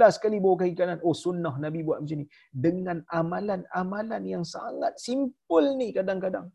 [0.00, 0.98] Last sekali bawa kaki kanan.
[1.04, 2.26] Oh sunnah Nabi buat macam ni.
[2.48, 6.48] Dengan amalan-amalan yang sangat simple ni kadang-kadang.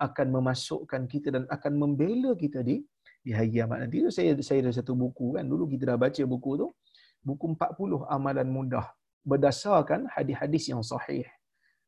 [0.00, 2.80] Akan memasukkan kita dan akan membela kita di
[3.20, 4.00] di hari kiamat nanti.
[4.00, 5.44] Tu saya saya ada satu buku kan.
[5.44, 6.68] Dulu kita dah baca buku tu.
[7.20, 8.86] Buku 40 amalan mudah.
[9.28, 11.28] Berdasarkan hadis-hadis yang sahih.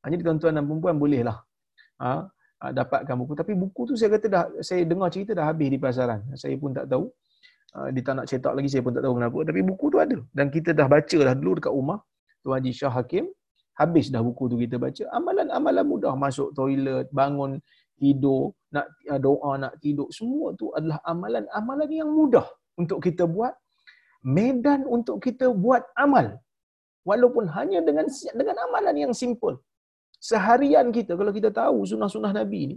[0.04, 1.40] Ha, jadi tuan-tuan dan perempuan bolehlah.
[2.04, 2.28] Ha,
[2.68, 3.32] dapatkan buku.
[3.32, 6.20] Tapi buku tu saya kata dah, saya dengar cerita dah habis di pasaran.
[6.36, 7.08] Saya pun tak tahu.
[7.72, 9.38] Ah, dia tak nak cetak lagi saya pun tak tahu kenapa.
[9.48, 10.16] Tapi buku tu ada.
[10.36, 11.98] Dan kita dah baca dah dulu dekat rumah
[12.44, 13.24] Tuan Haji Shah Hakim.
[13.80, 15.04] Habis dah buku tu kita baca.
[15.16, 16.12] Amalan-amalan mudah.
[16.12, 17.56] Masuk toilet bangun
[17.96, 20.08] tidur nak ah, doa nak tidur.
[20.12, 22.44] Semua tu adalah amalan-amalan yang mudah
[22.76, 23.56] untuk kita buat.
[24.20, 26.36] Medan untuk kita buat amal.
[27.08, 28.06] Walaupun hanya dengan
[28.36, 29.56] dengan amalan yang simple.
[30.22, 32.76] Seharian kita kalau kita tahu sunah-sunah nabi ni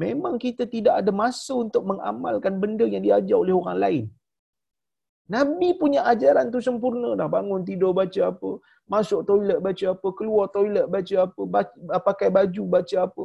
[0.00, 4.04] memang kita tidak ada masa untuk mengamalkan benda yang diajar oleh orang lain
[5.26, 7.26] Nabi punya ajaran tu sempurna dah.
[7.26, 8.50] Bangun tidur baca apa,
[8.86, 13.24] masuk toilet baca apa, keluar toilet baca apa, baca, pakai baju baca apa.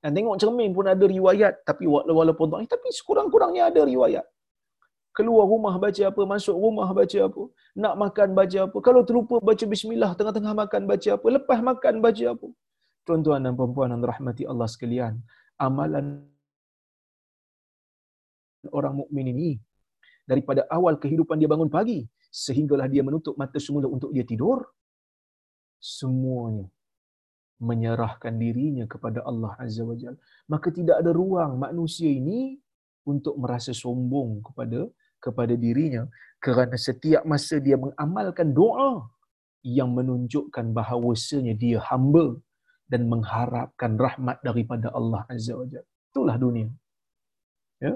[0.00, 4.24] Dan tengok cermin pun ada riwayat tapi walaupun tak tapi sekurang-kurangnya ada riwayat.
[5.16, 7.42] Keluar rumah baca apa, masuk rumah baca apa,
[7.76, 8.76] nak makan baca apa.
[8.80, 12.48] Kalau terlupa baca bismillah tengah-tengah makan baca apa, lepas makan baca apa.
[13.08, 15.18] Tuan-tuan dan puan-puan yang rahmati Allah sekalian,
[15.56, 16.28] amalan
[18.68, 19.50] orang mukmin ini
[20.28, 24.62] daripada awal kehidupan dia bangun pagi sehinggalah dia menutup mata semula untuk dia tidur
[25.80, 26.68] semuanya
[27.60, 30.16] menyerahkan dirinya kepada Allah Azza wa Jal.
[30.48, 32.56] Maka tidak ada ruang manusia ini
[33.04, 34.88] untuk merasa sombong kepada
[35.20, 36.08] kepada dirinya
[36.40, 39.04] kerana setiap masa dia mengamalkan doa
[39.60, 42.40] yang menunjukkan bahawasanya dia hamba
[42.88, 45.88] dan mengharapkan rahmat daripada Allah Azza wa Jalla.
[46.10, 46.68] Itulah dunia.
[47.84, 47.92] Ya.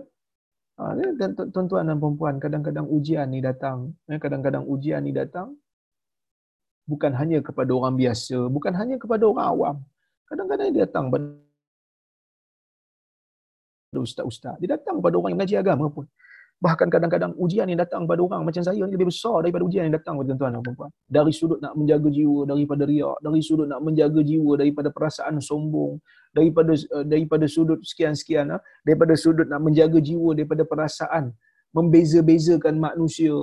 [0.74, 5.54] Ha, dan tuan-tuan dan puan kadang-kadang ujian ni datang, ya, kadang-kadang ujian ni datang
[6.84, 9.76] bukan hanya kepada orang biasa, bukan hanya kepada orang awam.
[10.28, 11.26] Kadang-kadang dia datang pada
[13.94, 14.58] ustaz-ustaz.
[14.58, 16.04] Dia datang pada orang yang mengaji agama pun.
[16.64, 19.96] Bahkan kadang-kadang ujian yang datang pada orang macam saya ni lebih besar daripada ujian yang
[20.00, 23.80] datang pada tuan-tuan dan puan Dari sudut nak menjaga jiwa daripada riak, dari sudut nak
[23.84, 26.00] menjaga jiwa daripada perasaan sombong,
[26.32, 31.36] daripada uh, daripada sudut sekian-sekian, uh, daripada sudut nak menjaga jiwa daripada perasaan
[31.76, 33.36] membeza-bezakan manusia.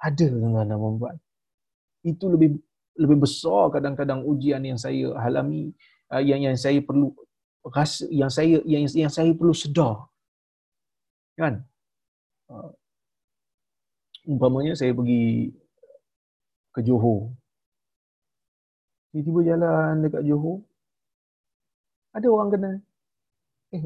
[0.00, 1.16] Ada tuan-tuan dan puan
[2.00, 2.64] Itu lebih
[2.96, 5.76] lebih besar kadang-kadang ujian yang saya alami
[6.08, 7.12] uh, yang yang saya perlu
[7.76, 10.08] rasa yang saya yang yang saya perlu sedar.
[11.36, 11.73] Kan
[12.54, 12.70] uh,
[14.30, 15.50] umpamanya saya pergi
[16.74, 17.34] ke Johor.
[19.10, 20.62] Tiba-tiba jalan dekat Johor
[22.14, 22.70] ada orang kena
[23.74, 23.82] eh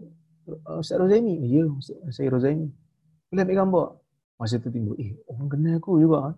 [0.80, 1.44] Ustaz Rozaini?
[1.48, 1.64] Ya
[2.12, 2.68] saya Rozaini.
[3.28, 3.88] Boleh ambil gambar.
[4.40, 6.32] Masa tu timbul eh orang kenal aku juga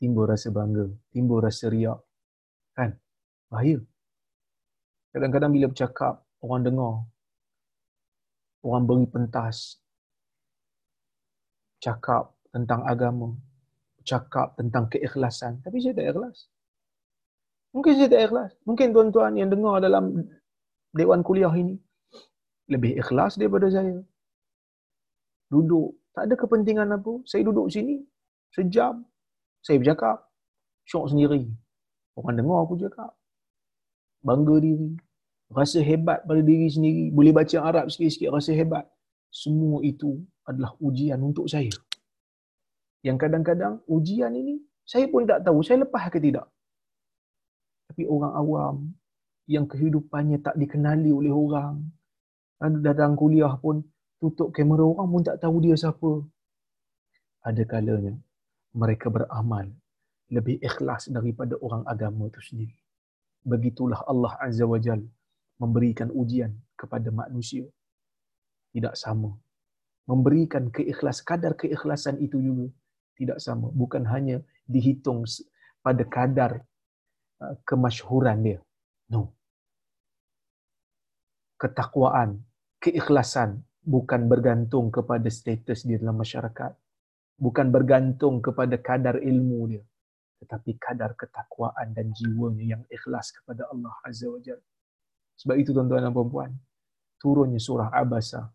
[0.00, 2.00] timbul rasa bangga timbul rasa riak.
[2.76, 2.96] Kan?
[3.48, 3.80] Bahaya.
[5.12, 6.94] Kadang-kadang bila bercakap orang dengar
[8.64, 9.83] orang beri pentas
[11.84, 13.36] cakap tentang agama,
[14.08, 15.60] cakap tentang keikhlasan.
[15.60, 16.48] Tapi saya tak ikhlas.
[17.76, 18.50] Mungkin saya tak ikhlas.
[18.64, 20.24] Mungkin tuan-tuan yang dengar dalam
[20.96, 21.76] dewan kuliah ini
[22.72, 24.00] lebih ikhlas daripada saya.
[25.52, 25.92] Duduk.
[26.14, 27.20] Tak ada kepentingan apa.
[27.28, 28.00] Saya duduk sini
[28.54, 29.04] sejam.
[29.60, 30.24] Saya bercakap.
[30.88, 31.50] Syok sendiri.
[32.14, 33.12] Orang dengar aku cakap.
[34.24, 34.94] Bangga diri.
[35.50, 37.10] Rasa hebat pada diri sendiri.
[37.10, 38.30] Boleh baca Arab sikit-sikit.
[38.30, 38.86] Rasa hebat.
[39.34, 41.74] Semua itu adalah ujian untuk saya.
[43.02, 46.46] Yang kadang-kadang ujian ini saya pun tak tahu saya lepas ke tidak.
[47.90, 48.74] Tapi orang awam
[49.50, 51.82] yang kehidupannya tak dikenali oleh orang,
[52.80, 53.82] datang kuliah pun
[54.22, 56.22] tutup kamera orang pun tak tahu dia siapa.
[57.42, 58.14] Ada kalanya
[58.72, 59.68] mereka beramal
[60.32, 62.78] lebih ikhlas daripada orang agama itu sendiri.
[63.44, 65.04] Begitulah Allah Azza wa Jal
[65.60, 67.68] memberikan ujian kepada manusia.
[68.74, 69.30] Tidak sama.
[70.10, 72.66] Memberikan keikhlas kadar keikhlasan itu juga
[73.14, 73.70] tidak sama.
[73.70, 75.22] Bukan hanya dihitung
[75.78, 76.66] pada kadar
[77.38, 78.60] uh, kemasyhuran dia.
[79.06, 79.30] No.
[81.54, 82.42] Ketakwaan
[82.82, 86.74] keikhlasan bukan bergantung kepada status dia dalam masyarakat.
[87.38, 89.84] Bukan bergantung kepada kadar ilmu dia.
[90.42, 94.66] Tetapi kadar ketakwaan dan jiwanya yang ikhlas kepada Allah Azza wa Jalla.
[95.38, 96.52] Sebab itu tuan-tuan dan puan-puan
[97.24, 98.52] turunnya surah Abasa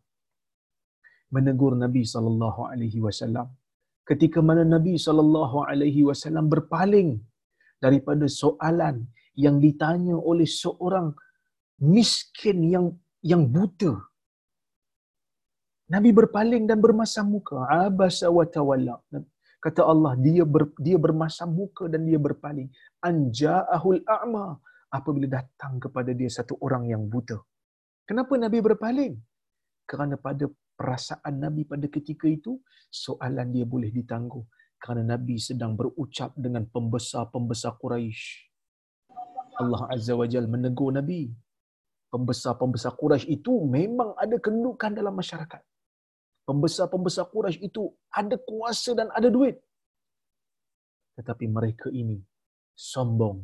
[1.35, 3.47] menegur Nabi sallallahu alaihi wasallam.
[4.09, 7.09] Ketika mana Nabi sallallahu alaihi wasallam berpaling
[7.85, 8.95] daripada soalan
[9.45, 11.09] yang ditanya oleh seorang
[11.95, 12.85] miskin yang
[13.31, 13.93] yang buta.
[15.93, 17.57] Nabi berpaling dan bermasam muka.
[17.85, 18.95] Abasa wa tawalla.
[19.65, 22.67] Kata Allah dia ber, dia bermasam muka dan dia berpaling.
[23.09, 24.45] Anja'ahul a'ma.
[24.97, 27.37] Apabila datang kepada dia satu orang yang buta.
[28.09, 29.13] Kenapa Nabi berpaling?
[29.89, 30.45] Kerana pada
[30.79, 32.55] perasaan Nabi pada ketika itu,
[32.87, 34.43] soalan dia boleh ditangguh.
[34.79, 38.47] Kerana Nabi sedang berucap dengan pembesar-pembesar Quraisy.
[39.59, 41.27] Allah Azza wa Jal menegur Nabi.
[42.07, 45.59] Pembesar-pembesar Quraisy itu memang ada kedudukan dalam masyarakat.
[46.47, 49.59] Pembesar-pembesar Quraisy itu ada kuasa dan ada duit.
[51.19, 52.23] Tetapi mereka ini
[52.71, 53.43] sombong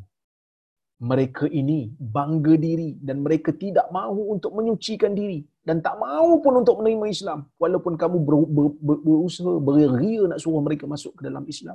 [0.96, 6.54] mereka ini bangga diri dan mereka tidak mahu untuk menyucikan diri dan tak mahu pun
[6.62, 7.40] untuk menerima Islam.
[7.58, 11.74] Walaupun kamu ber, ber, ber, berusaha beria nak suruh mereka masuk ke dalam Islam.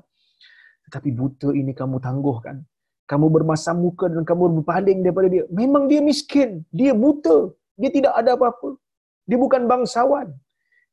[0.86, 2.62] Tetapi buta ini kamu tangguhkan.
[3.10, 5.44] Kamu bermasam muka dan kamu berpaling daripada dia.
[5.50, 6.62] Memang dia miskin.
[6.70, 7.50] Dia buta.
[7.74, 8.78] Dia tidak ada apa-apa.
[9.26, 10.30] Dia bukan bangsawan.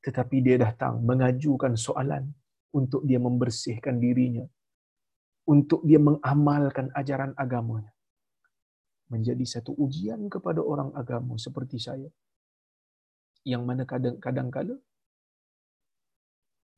[0.02, 2.34] Tetapi dia datang mengajukan soalan
[2.74, 4.46] untuk dia membersihkan dirinya.
[5.46, 7.94] Untuk dia mengamalkan ajaran agamanya.
[9.14, 12.10] Menjadi satu ujian kepada orang agama seperti saya.
[13.52, 14.76] Yang mana kadang-kadang kala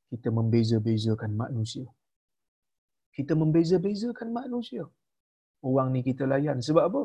[0.09, 1.85] kita membeza-bezakan manusia.
[3.13, 4.83] Kita membeza-bezakan manusia.
[5.65, 7.01] Orang ni kita layan sebab apa?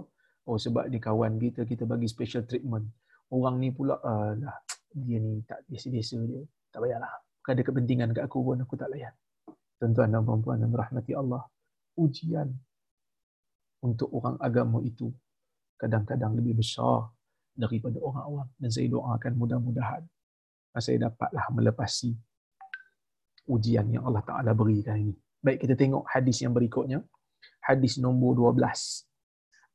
[0.49, 2.85] Oh sebab ni kawan kita, kita bagi special treatment.
[3.33, 3.97] Orang ni pula,
[4.37, 4.57] lah,
[4.93, 6.43] dia ni tak biasa-biasa dia.
[6.73, 7.13] Tak payahlah.
[7.45, 9.13] Ada kepentingan kat aku pun aku tak layan.
[9.81, 11.43] Tuan-tuan dan puan-puan yang merahmati Allah.
[12.01, 12.49] Ujian
[13.85, 15.13] untuk orang agama itu
[15.77, 17.14] kadang-kadang lebih besar
[17.55, 20.03] daripada orang awam dan saya doakan mudah-mudahan
[20.83, 22.19] saya dapatlah melepasi
[23.47, 25.15] ujian yang Allah Taala berikan ini.
[25.45, 26.99] Baik kita tengok hadis yang berikutnya.
[27.63, 29.07] Hadis nombor 12.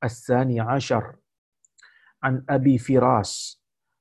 [0.03, 1.19] As-sani ashar
[2.23, 3.59] an Abi Firas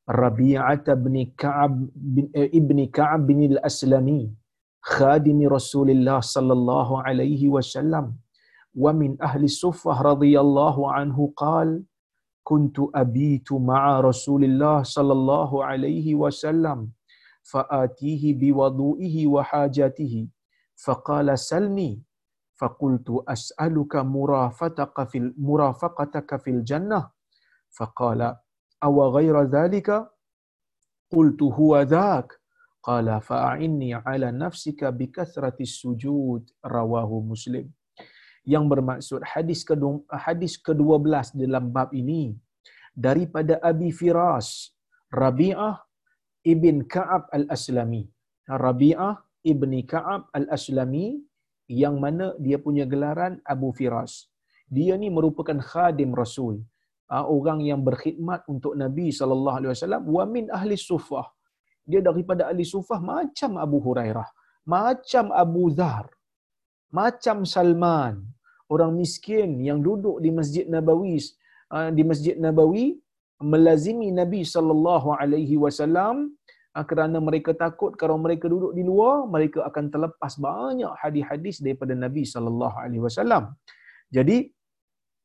[0.08, 4.32] Rabi'ah bin Ka'ab bin eh, ibni Ka'ab bin al-Aslami
[4.80, 8.16] khadim Rasulullah sallallahu alaihi wasallam
[8.72, 11.84] wa min ahli suffah radhiyallahu anhu qala
[12.48, 16.88] كنت أبيت مع رسول الله صلى الله عليه وسلم
[17.44, 20.14] فآتيه بوضوئه وحاجته.
[20.84, 22.02] فقال سلني.
[22.60, 27.10] فقلت أسألك مرافقتك في مرافقتك في الجنة.
[27.76, 28.20] فقال
[28.84, 29.88] أو غير ذلك؟
[31.12, 32.32] قلت هو ذاك.
[32.82, 37.77] قال فأعني على نفسك بكثرة السجود رواه مسلم.
[38.52, 42.22] Yang bermaksud hadis kedua hadis ke-12 dalam bab ini
[43.06, 44.48] daripada Abi Firas
[45.22, 45.74] Rabi'ah
[46.52, 48.04] ibn Ka'ab al-Aslami.
[48.64, 49.14] Rabi'ah
[49.52, 51.06] ibni Ka'ab al-Aslami
[51.82, 54.28] yang mana dia punya gelaran Abu Firas.
[54.76, 56.60] Dia ni merupakan khadim Rasul.
[57.08, 61.24] Ah, orang yang berkhidmat untuk Nabi sallallahu alaihi wasallam wa min ahli sufah.
[61.88, 64.28] Dia daripada ahli sufah macam Abu Hurairah,
[64.68, 66.04] macam Abu Dhar,
[66.92, 68.28] macam Salman,
[68.74, 71.16] orang miskin yang duduk di Masjid Nabawi
[71.74, 72.86] ah, di Masjid Nabawi
[73.52, 76.14] melazimi Nabi sallallahu alaihi wasallam
[76.76, 81.96] ah, kerana mereka takut kalau mereka duduk di luar mereka akan terlepas banyak hadis-hadis daripada
[82.04, 83.44] Nabi sallallahu alaihi wasallam.
[84.16, 84.38] Jadi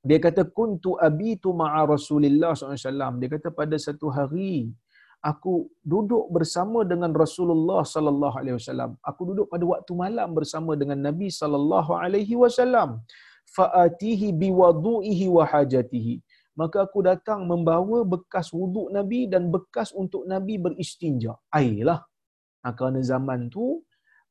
[0.07, 3.19] dia kata kuntu abitu ma'a Rasulillah SAW.
[3.21, 4.67] Dia kata pada satu hari
[5.31, 5.53] aku
[5.93, 8.91] duduk bersama dengan Rasulullah sallallahu alaihi wasallam.
[9.09, 12.99] Aku duduk pada waktu malam bersama dengan Nabi sallallahu alaihi wasallam.
[13.53, 16.15] Fa'atihi biwadu'ihi wa hajatihi
[16.53, 21.33] maka aku datang membawa bekas wuduk Nabi dan bekas untuk Nabi beristinja.
[21.49, 21.99] Air lah.
[22.61, 23.81] Nah, kerana zaman tu,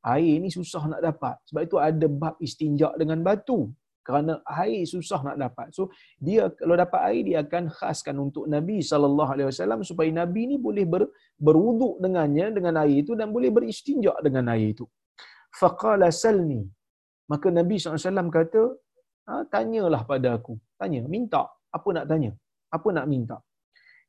[0.07, 1.37] air ni susah nak dapat.
[1.51, 3.75] Sebab itu ada bab istinja dengan batu.
[4.07, 5.75] Kerana air susah nak dapat.
[5.75, 10.87] So, dia kalau dapat air, dia akan khaskan untuk Nabi SAW supaya Nabi ni boleh
[10.87, 11.03] ber,
[11.39, 14.87] berwuduk dengannya, dengan air itu dan boleh beristinja dengan air itu.
[15.55, 16.67] Faqala salni.
[17.31, 18.63] Maka Nabi SAW kata,
[19.27, 20.55] ha, tanyalah pada aku.
[20.81, 21.43] Tanya, minta
[21.73, 22.31] apa nak tanya?
[22.69, 23.37] Apa nak minta?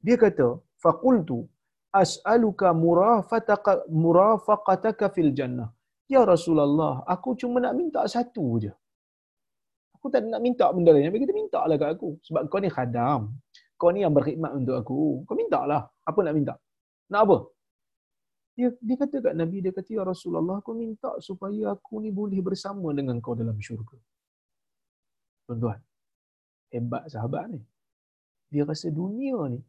[0.04, 1.48] Dia kata, faqultu
[1.96, 5.70] as'aluka murafataka murafaqataka fil jannah.
[6.12, 8.72] Ya Rasulullah, aku cuma nak minta satu je.
[9.96, 11.08] Aku tak nak minta benda lain.
[11.08, 12.20] Tapi kita minta lah kat aku.
[12.28, 13.32] Sebab kau ni khadam.
[13.80, 15.24] Kau ni yang berkhidmat untuk aku.
[15.24, 15.88] Kau minta lah.
[16.04, 16.54] Apa nak minta?
[17.08, 17.38] Nak apa?
[18.54, 22.44] Dia, dia kata kat Nabi, dia kata, Ya Rasulullah, aku minta supaya aku ni boleh
[22.44, 23.96] bersama dengan kau dalam syurga.
[25.54, 25.78] Tuan-tuan,
[26.74, 27.62] hebat sahabat ni.
[28.50, 29.62] Dia rasa dunia ni,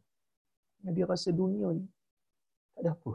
[0.81, 1.85] dia rasa dunia ni,
[2.73, 3.13] tak ada apa.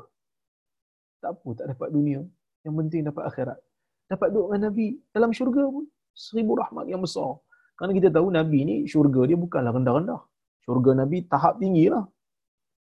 [1.19, 2.23] Tak apa, tak dapat dunia.
[2.63, 3.59] Yang penting dapat akhirat.
[4.07, 5.85] Dapat duduk dengan Nabi dalam syurga pun.
[6.15, 7.43] Seribu rahmat yang besar.
[7.75, 10.23] Kerana kita tahu Nabi ni, syurga dia bukanlah rendah-rendah.
[10.63, 12.07] Syurga Nabi tahap tinggi lah.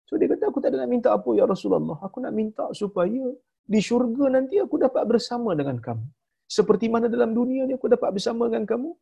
[0.08, 2.00] So dia kata, aku tak ada nak minta apa ya Rasulullah.
[2.00, 3.36] Aku nak minta supaya
[3.68, 6.08] di syurga nanti aku dapat bersama dengan kamu.
[6.48, 8.96] Seperti mana dalam dunia ni aku dapat bersama dengan kamu,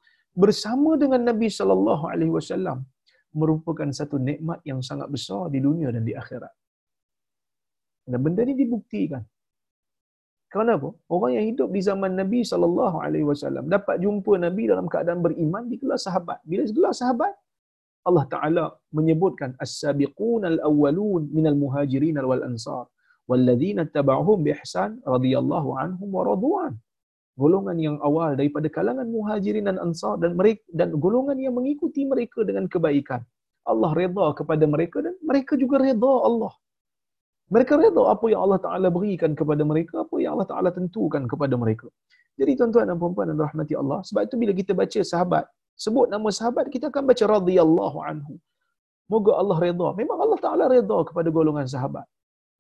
[0.43, 2.88] bersama dengan Nabi sallallahu alaihi wasallam
[3.32, 6.51] merupakan satu nikmat yang sangat besar di dunia dan di akhirat.
[8.11, 9.23] Dan benda ini dibuktikan.
[10.51, 10.89] Kerana apa?
[11.07, 15.63] Orang yang hidup di zaman Nabi sallallahu alaihi wasallam dapat jumpa Nabi dalam keadaan beriman
[15.71, 16.43] di kelas sahabat.
[16.43, 17.34] Bila kelas sahabat
[18.09, 18.65] Allah Taala
[18.97, 22.84] menyebutkan as-sabiqun al-awwalun minal muhajirin wal ansar
[23.29, 26.73] walladzina tabauhum bi ihsan radhiyallahu anhum wa radwan
[27.41, 32.39] golongan yang awal daripada kalangan muhajirin dan ansar dan mereka dan golongan yang mengikuti mereka
[32.49, 33.21] dengan kebaikan.
[33.71, 36.53] Allah redha kepada mereka dan mereka juga redha Allah.
[37.53, 41.55] Mereka redha apa yang Allah Taala berikan kepada mereka, apa yang Allah Taala tentukan kepada
[41.63, 41.87] mereka.
[42.39, 46.29] Jadi tuan-tuan dan puan-puan dan rahmati Allah, sebab itu bila kita baca sahabat, sebut nama
[46.39, 48.33] sahabat kita akan baca radhiyallahu anhu.
[49.11, 49.87] Moga Allah redha.
[49.99, 52.07] Memang Allah Taala redha kepada golongan sahabat.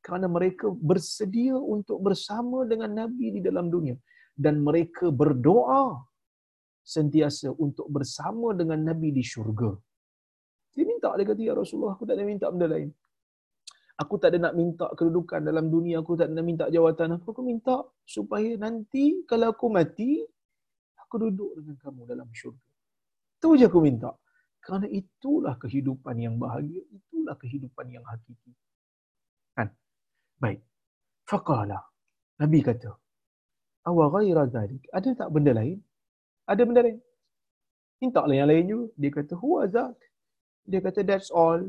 [0.05, 3.95] Kerana mereka bersedia untuk bersama dengan Nabi di dalam dunia
[4.43, 5.83] dan mereka berdoa
[6.81, 9.71] sentiasa untuk bersama dengan Nabi di syurga.
[10.73, 12.89] Dia minta, dia kata, Ya Rasulullah, aku tak ada minta benda lain.
[14.01, 17.21] Aku tak ada nak minta kedudukan dalam dunia, aku tak ada nak minta jawatan.
[17.21, 20.25] Aku, aku minta supaya nanti kalau aku mati,
[20.97, 22.71] aku duduk dengan kamu dalam syurga.
[23.37, 24.09] Itu je aku minta.
[24.61, 28.53] Kerana itulah kehidupan yang bahagia, itulah kehidupan yang hakiki.
[29.53, 29.69] Kan?
[30.41, 30.65] Baik.
[31.29, 31.81] Faqala.
[32.41, 32.89] Nabi kata,
[33.89, 35.79] awa ghaira zalik ada tak benda lain
[36.45, 36.99] ada benda lain
[38.01, 38.87] Minta lah yang lain juga.
[38.97, 39.93] Dia kata, huwa zak.
[40.65, 41.61] Dia kata, that's all.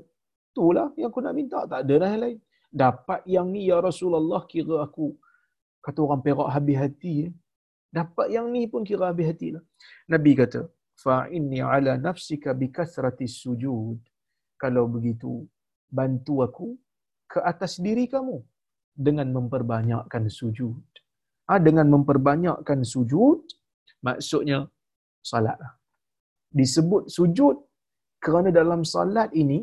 [0.53, 1.61] Itulah yang aku nak minta.
[1.69, 2.39] Tak ada dah yang lain.
[2.73, 5.13] Dapat yang ni, ya Rasulullah, kira aku.
[5.85, 7.29] Kata orang perak habis hati.
[7.29, 7.33] Eh.
[7.93, 9.61] Dapat yang ni pun kira habis hati lah.
[10.09, 10.65] Nabi kata,
[10.97, 14.01] fa'inni ala nafsika bikasrati sujud.
[14.57, 15.45] Kalau begitu,
[15.93, 16.67] bantu aku
[17.29, 18.41] ke atas diri kamu
[18.97, 20.81] dengan memperbanyakkan sujud.
[21.49, 23.39] Ha, dengan memperbanyakkan sujud,
[24.07, 24.59] maksudnya
[25.31, 25.59] salat.
[26.61, 27.57] Disebut sujud
[28.25, 29.59] kerana dalam salat ini,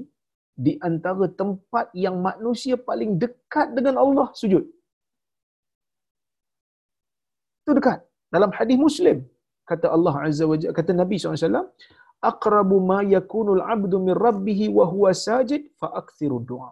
[0.65, 4.63] di antara tempat yang manusia paling dekat dengan Allah sujud.
[7.63, 7.99] Itu dekat.
[8.36, 9.17] Dalam hadis Muslim,
[9.69, 11.63] kata Allah Azza wa Jalla, kata Nabi SAW,
[12.32, 16.69] aqrabu ma yakunul abdu min rabbihi wa huwa sajid fa akthiru du'a.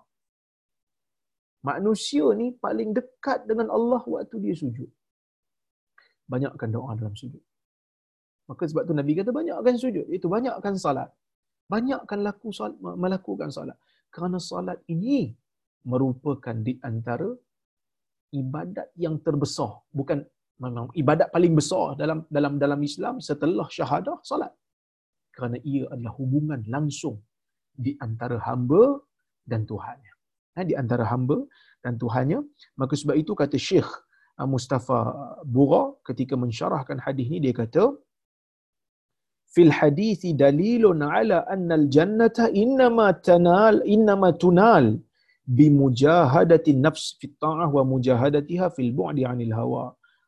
[1.65, 4.89] Manusia ni paling dekat dengan Allah waktu dia sujud.
[6.29, 7.41] Banyakkan doa dalam sujud.
[8.47, 10.07] Maka sebab tu Nabi kata banyakkan sujud.
[10.07, 11.09] Itu banyakkan salat.
[11.67, 13.75] Banyakkan laku salat, melakukan salat.
[14.07, 15.35] Kerana salat ini
[15.83, 17.27] merupakan di antara
[18.31, 19.83] ibadat yang terbesar.
[19.91, 20.23] Bukan
[20.63, 24.53] memang ibadat paling besar dalam dalam dalam Islam setelah syahadah salat.
[25.35, 27.21] Kerana ia adalah hubungan langsung
[27.77, 28.97] di antara hamba
[29.45, 30.16] dan Tuhannya.
[30.57, 31.37] Ha, di antara hamba
[31.85, 32.39] dan Tuhannya.
[32.81, 33.89] Maka sebab itu kata Syekh
[34.41, 34.99] uh, Mustafa
[35.55, 37.83] Bura ketika mensyarahkan hadis ini dia kata
[39.53, 44.85] fil hadis dalilun ala anna al jannata innama tanal innama tunal
[45.57, 49.85] bimujahadati nafs fi ta'ah wa mujahadatiha fil bu'di 'anil hawa.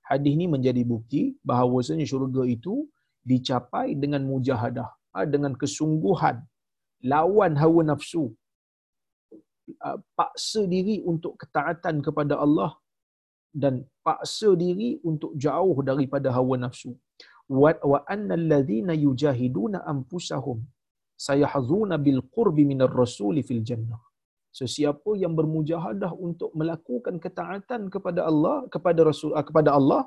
[0.10, 2.76] Hadis ini menjadi bukti bahawasanya syurga itu
[3.32, 6.38] dicapai dengan mujahadah, ha, dengan kesungguhan
[7.12, 8.24] lawan hawa nafsu
[10.20, 12.72] paksa diri untuk ketaatan kepada Allah
[13.64, 16.92] dan paksa diri untuk jauh daripada hawa nafsu.
[17.50, 20.60] Wa wa annal ladzina yujahiduna anfusahum
[21.28, 24.02] sayahzuna bil qurbi minar rasul fil jannah.
[24.60, 30.02] Sesiapa yang bermujahadah untuk melakukan ketaatan kepada Allah kepada rasul uh, kepada Allah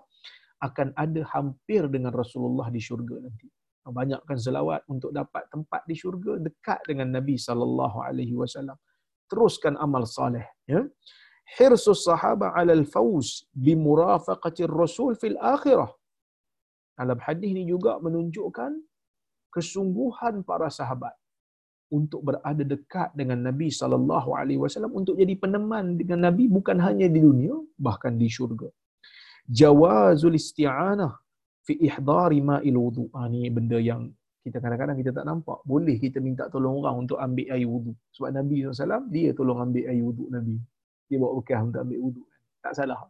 [0.62, 3.50] akan ada hampir dengan Rasulullah di syurga nanti.
[3.82, 8.78] Banyakkan selawat untuk dapat tempat di syurga dekat dengan Nabi sallallahu alaihi wasallam
[9.32, 10.82] teruskan amal saleh ya
[11.56, 13.28] hirsus sahaba ala al-fawz
[13.64, 15.90] bi murafaqati rasul fil akhirah
[17.00, 18.72] dalam hadis ini juga menunjukkan
[19.54, 21.14] kesungguhan para sahabat
[21.96, 27.06] untuk berada dekat dengan Nabi sallallahu alaihi wasallam untuk jadi peneman dengan Nabi bukan hanya
[27.14, 27.52] di dunia
[27.86, 28.68] bahkan di syurga.
[29.60, 31.12] Jawazul isti'anah
[31.66, 33.04] fi ihdari ma'il wudu.
[33.12, 34.08] Ini benda yang
[34.42, 35.62] kita kadang-kadang kita tak nampak.
[35.62, 37.94] Boleh kita minta tolong orang untuk ambil air wudu.
[38.10, 40.58] Sebab Nabi SAW, dia tolong ambil air wudu Nabi.
[41.06, 42.22] Dia bawa bekah untuk ambil wudu.
[42.58, 43.06] Tak salah.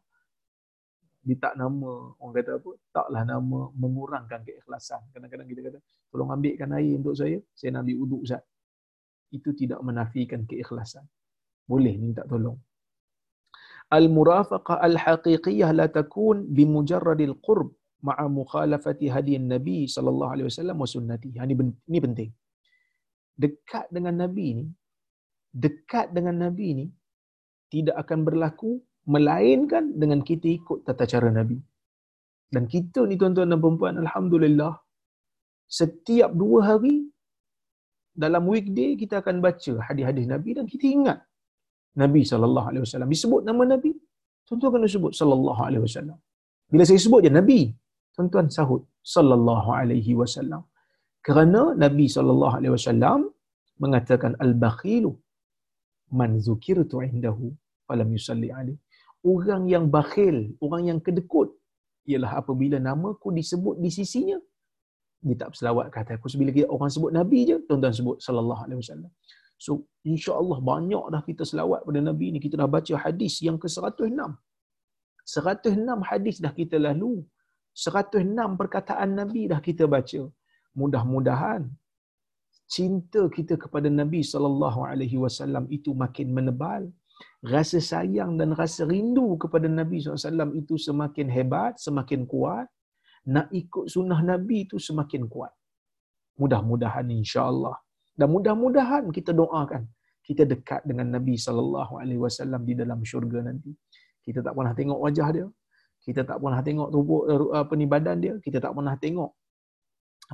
[1.24, 5.00] Dia tak nama, orang kata apa, taklah nama mengurangkan keikhlasan.
[5.16, 5.78] Kadang-kadang kita kata,
[6.12, 8.42] tolong ambilkan air untuk saya, saya nak ambil wudu Ustaz.
[9.32, 11.08] Itu tidak menafikan keikhlasan.
[11.64, 12.60] Boleh minta tolong.
[13.88, 17.72] Al-murafaqah al-haqiqiyah la takun bimujarradil qurb
[18.09, 21.30] ma'a mukhalafati hadi Nabi sallallahu alaihi wasallam wa sunnati.
[21.38, 21.55] Ini
[21.90, 22.30] ini penting.
[23.42, 24.66] Dekat dengan Nabi ni,
[25.64, 26.86] dekat dengan Nabi ni
[27.72, 28.70] tidak akan berlaku
[29.14, 31.59] melainkan dengan kita ikut tata cara Nabi.
[32.55, 34.72] Dan kita ni tuan-tuan dan puan alhamdulillah
[35.80, 36.96] setiap dua hari
[38.22, 41.18] dalam weekday kita akan baca hadis-hadis Nabi dan kita ingat
[42.03, 43.92] Nabi sallallahu alaihi wasallam disebut nama Nabi
[44.46, 46.18] tuan-tuan kena sebut sallallahu alaihi wasallam.
[46.72, 47.61] Bila saya sebut je Nabi,
[48.14, 48.82] tuan-tuan sahut
[49.14, 50.62] sallallahu alaihi wasallam.
[51.26, 53.20] Kerana nabi sallallahu alaihi wasallam
[53.84, 55.12] mengatakan al-bakhilu
[56.20, 57.46] man zukirtu indahu
[57.88, 58.80] falam yusalli alaihi
[59.32, 61.48] orang yang bakhil orang yang kedekut
[62.10, 64.38] ialah apabila namaku disebut di sisinya
[65.22, 66.26] dia tak berselawat kata aku.
[66.42, 69.10] Bila kita orang sebut nabi je tuan-tuan sebut sallallahu alaihi wasallam.
[69.64, 72.38] So insya-Allah banyak dah kita selawat pada nabi ni.
[72.42, 74.18] Kita dah baca hadis yang ke-106
[75.22, 77.22] 106 hadis dah kita lalu
[77.74, 80.22] 106 perkataan Nabi dah kita baca.
[80.80, 81.62] Mudah-mudahan
[82.74, 86.82] cinta kita kepada Nabi sallallahu alaihi wasallam itu makin menebal.
[87.54, 92.66] Rasa sayang dan rasa rindu kepada Nabi SAW itu semakin hebat, semakin kuat.
[93.34, 95.52] Nak ikut sunnah Nabi itu semakin kuat.
[96.40, 97.76] Mudah-mudahan insya-Allah.
[98.18, 99.86] Dan mudah-mudahan kita doakan
[100.22, 101.34] kita dekat dengan Nabi
[102.24, 103.74] wasallam di dalam syurga nanti.
[104.22, 105.46] Kita tak pernah tengok wajah dia,
[106.03, 108.34] kita tak pernah tengok tubuh eh, apa ni badan dia.
[108.44, 109.30] Kita tak pernah tengok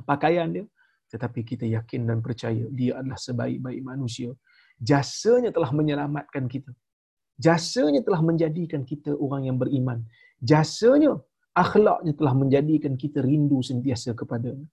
[0.09, 0.65] pakaian dia.
[1.09, 4.29] Tetapi kita yakin dan percaya dia adalah sebaik-baik manusia.
[4.89, 6.71] Jasanya telah menyelamatkan kita.
[7.45, 10.05] Jasanya telah menjadikan kita orang yang beriman.
[10.51, 11.17] Jasanya
[11.63, 14.67] akhlaknya telah menjadikan kita rindu sentiasa kepadanya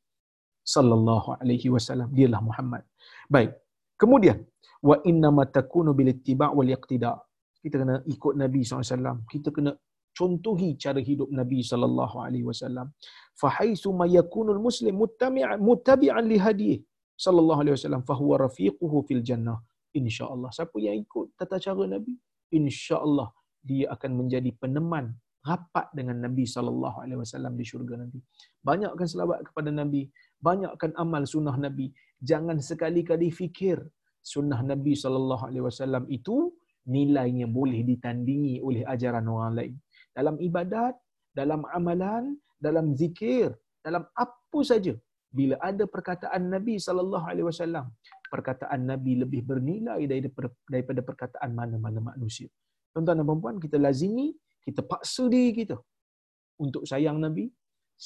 [0.74, 2.11] sallallahu alaihi wasallam.
[2.16, 2.82] Dialah Muhammad.
[3.30, 3.55] Baik.
[4.03, 4.42] Kemudian
[4.88, 7.14] wa inna ma takunu bil ittiba' wal iqtida.
[7.62, 9.26] Kita kena ikut Nabi SAW.
[9.32, 9.70] Kita kena
[10.18, 12.88] contohi cara hidup Nabi sallallahu alaihi wasallam.
[13.40, 16.76] Fa haitsu ma yakunul muslim muttami'an muttabi'an li hadihi
[17.24, 19.58] sallallahu alaihi wasallam fa huwa rafiquhu fil jannah.
[20.00, 22.14] Insya-Allah siapa yang ikut tata cara Nabi,
[22.58, 23.28] insya-Allah
[23.68, 25.06] dia akan menjadi peneman
[25.46, 28.18] rapat dengan Nabi sallallahu alaihi wasallam di syurga nanti.
[28.68, 30.02] Banyakkan selawat kepada Nabi,
[30.42, 31.94] banyakkan amal sunnah Nabi.
[32.18, 33.78] Jangan sekali-kali fikir
[34.32, 36.50] sunnah Nabi sallallahu alaihi wasallam itu
[36.90, 39.74] nilainya boleh ditandingi oleh ajaran orang lain.
[40.16, 40.94] Dalam ibadat,
[41.38, 42.24] dalam amalan,
[42.66, 43.52] dalam zikir,
[43.84, 44.94] dalam apa saja.
[45.38, 47.86] Bila ada perkataan Nabi sallallahu alaihi wasallam,
[48.32, 50.00] perkataan Nabi lebih bernilai
[50.72, 52.48] daripada perkataan mana-mana manusia.
[52.96, 54.32] Tuan-tuan dan puan kita lazimi,
[54.64, 55.76] kita paksa diri kita
[56.64, 57.52] untuk sayang Nabi,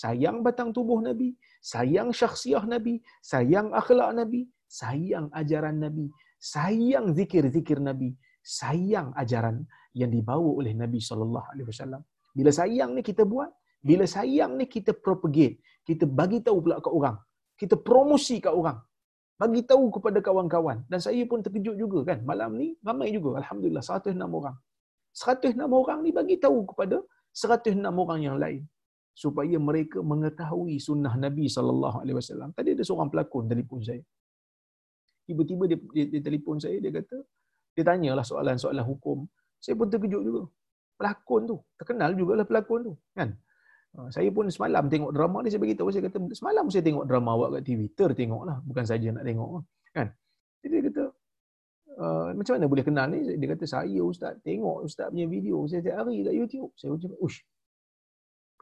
[0.02, 6.06] sayang batang tubuh Nabi, sayang syakhsiah Nabi, sayang akhlak Nabi, sayang ajaran Nabi,
[6.54, 8.10] sayang zikir-zikir Nabi,
[8.42, 9.56] sayang ajaran
[10.00, 12.02] yang dibawa oleh Nabi sallallahu alaihi wasallam.
[12.36, 13.50] Bila sayang ni kita buat,
[13.82, 17.16] bila sayang ni kita propagate, kita bagi tahu pula ke orang.
[17.60, 18.78] Kita promosi ke orang.
[19.40, 22.18] Bagi tahu kepada kawan-kawan dan saya pun terkejut juga kan.
[22.28, 24.56] Malam ni ramai juga alhamdulillah 106 orang.
[25.16, 27.00] 106 orang ni bagi tahu kepada
[27.32, 28.62] 106 orang yang lain
[29.16, 32.50] supaya mereka mengetahui sunnah Nabi sallallahu alaihi wasallam.
[32.56, 34.02] Tadi ada seorang pelakon telefon saya.
[35.28, 37.16] Tiba-tiba dia, dia, dia telefon saya dia kata,
[37.80, 39.24] dia tanyalah soalan-soalan hukum.
[39.56, 40.42] Saya pun terkejut juga.
[41.00, 43.32] Pelakon tu, terkenal jugalah pelakon tu, kan?
[43.90, 47.34] Ah, saya pun semalam tengok drama ni saya beritahu saya kata semalam saya tengok drama
[47.34, 50.14] awak kat TV, tertengoklah, bukan saja nak tengok kan.
[50.62, 51.02] Jadi dia kata
[51.98, 53.26] uh, macam mana boleh kenal ni?
[53.34, 56.70] Dia kata saya ustaz tengok ustaz punya video saya setiap hari kat YouTube.
[56.78, 57.42] Saya macam ush.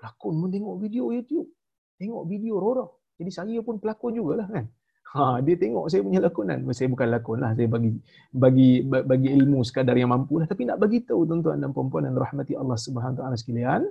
[0.01, 1.49] Pelakon pun tengok video YouTube.
[2.01, 2.89] Tengok video horor.
[3.21, 4.65] Jadi saya pun pelakon jugalah kan.
[5.09, 6.69] Ha, dia tengok saya punya lakonan.
[6.77, 7.57] Saya bukan lakon lah.
[7.57, 7.97] Saya bagi
[8.29, 10.45] bagi bagi ilmu sekadar yang mampu lah.
[10.45, 13.89] Tapi nak bagi tahu tuan-tuan dan puan-puan dan rahmati Allah Subhanahu Taala sekalian,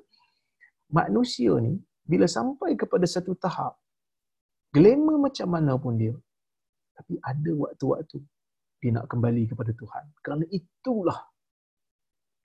[0.93, 1.73] manusia ni
[2.05, 3.81] bila sampai kepada satu tahap,
[4.69, 6.13] glamour macam mana pun dia,
[6.93, 8.17] tapi ada waktu-waktu
[8.77, 10.05] dia nak kembali kepada Tuhan.
[10.21, 11.17] Kerana itulah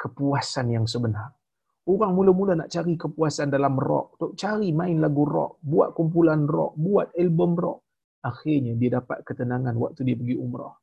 [0.01, 1.37] kepuasan yang sebenar.
[1.85, 7.13] Orang mula-mula nak cari kepuasan dalam rock, cari main lagu rock, buat kumpulan rock, buat
[7.15, 7.92] album rock
[8.23, 10.75] akhirnya dia dapat ketenangan waktu dia pergi umrah.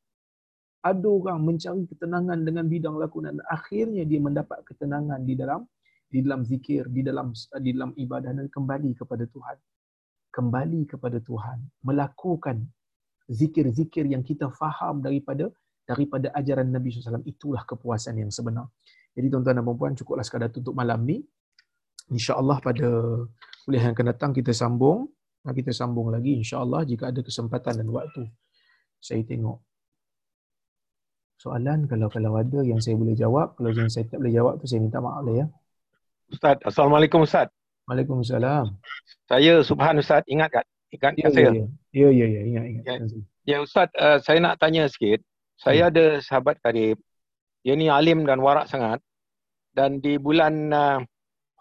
[0.80, 3.36] Ada orang mencari ketenangan dengan bidang lakonan.
[3.52, 5.64] Akhirnya dia mendapat ketenangan di dalam
[6.08, 9.56] di dalam zikir, di dalam di dalam ibadah dan kembali kepada Tuhan.
[10.30, 12.62] Kembali kepada Tuhan, melakukan
[13.28, 15.50] zikir-zikir yang kita faham daripada
[15.84, 17.26] daripada ajaran Nabi SAW.
[17.26, 18.70] Itulah kepuasan yang sebenar.
[19.10, 21.18] Jadi tuan-tuan dan puan-puan, cukuplah sekadar tutup malam ni.
[22.10, 22.86] InsyaAllah pada
[23.66, 25.10] kuliah yang akan datang kita sambung
[25.48, 28.28] kita sambung lagi insya-Allah jika ada kesempatan dan waktu.
[29.00, 29.56] Saya tengok
[31.40, 34.68] soalan kalau kalau ada yang saya boleh jawab, kalau yang saya tak boleh jawab tu
[34.68, 35.46] saya minta maaf lah ya.
[36.30, 37.48] Ustaz, Assalamualaikum Ustaz.
[37.90, 38.76] Waalaikumsalam.
[39.26, 40.66] Saya Subhan Ustaz, ingat tak?
[40.94, 41.50] Ingat ya, saya?
[41.50, 42.84] Ya, ya, ya, ya, ingat, ingat.
[42.86, 42.94] Ya,
[43.42, 45.26] ya Ustaz, uh, saya nak tanya sikit.
[45.58, 45.90] Saya hmm.
[45.90, 47.02] ada sahabat karib,
[47.66, 49.02] dia ni alim dan warak sangat.
[49.74, 50.98] Dan di bulan uh,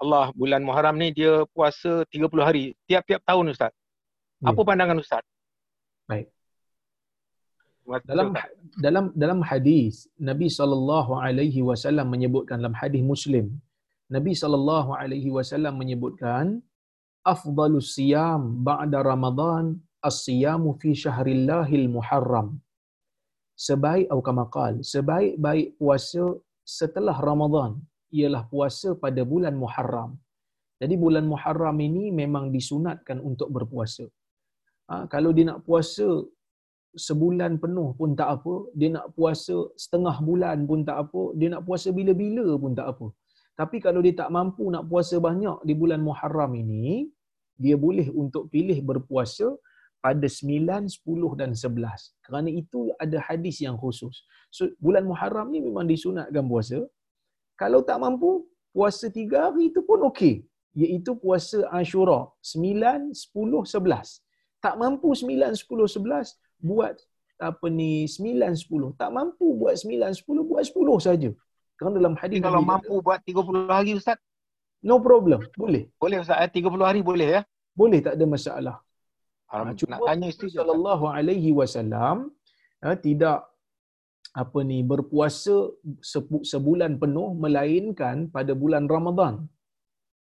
[0.03, 3.71] Allah bulan Muharram ni dia puasa 30 hari tiap-tiap tahun Ustaz.
[4.49, 5.23] Apa pandangan Ustaz?
[6.09, 6.27] Baik.
[8.11, 8.27] Dalam
[8.85, 13.45] dalam dalam hadis Nabi sallallahu alaihi wasallam menyebutkan dalam hadis Muslim
[14.15, 16.45] Nabi sallallahu alaihi wasallam menyebutkan
[17.33, 19.77] afdalus siyam ba'da Ramadan
[20.09, 22.57] as-siyamu fi syahrillahil muharram.
[23.67, 24.45] Sebaik atau kama
[24.91, 26.25] sebaik-baik puasa
[26.63, 27.71] setelah Ramadan
[28.17, 30.11] ialah puasa pada bulan Muharram.
[30.81, 34.05] Jadi bulan Muharram ini memang disunatkan untuk berpuasa.
[34.89, 36.07] Ha, kalau dia nak puasa
[37.07, 41.63] sebulan penuh pun tak apa, dia nak puasa setengah bulan pun tak apa, dia nak
[41.67, 43.07] puasa bila-bila pun tak apa.
[43.59, 47.11] Tapi kalau dia tak mampu nak puasa banyak di bulan Muharram ini,
[47.59, 49.51] dia boleh untuk pilih berpuasa
[49.99, 52.23] pada 9, 10 dan 11.
[52.23, 54.23] Kerana itu ada hadis yang khusus.
[54.47, 56.87] So, bulan Muharram ni memang disunatkan puasa,
[57.59, 60.47] kalau tak mampu, puasa tiga hari itu pun okey.
[60.71, 62.31] Iaitu puasa Ashura.
[62.39, 64.23] Sembilan, sepuluh, sebelas.
[64.63, 66.95] Tak mampu sembilan, sepuluh, sebelas, buat
[67.35, 68.95] apa ni sembilan, sepuluh.
[68.95, 71.27] Tak mampu buat sembilan, sepuluh, buat sepuluh saja.
[71.75, 74.19] Kerana dalam hadis kalau mampu kata, buat tiga puluh hari Ustaz?
[74.79, 75.43] No problem.
[75.59, 75.91] Boleh.
[75.99, 76.39] Boleh Ustaz.
[76.47, 76.51] Eh?
[76.55, 77.41] Tiga puluh hari boleh ya?
[77.75, 78.77] Boleh, tak ada masalah.
[79.49, 82.29] Ha, cuma nak tanya isteri sallallahu alaihi wasallam
[82.85, 83.48] ha, tidak
[84.33, 85.55] apa ni berpuasa
[86.51, 89.35] sebulan penuh melainkan pada bulan Ramadan.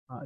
[0.10, 0.26] Ha,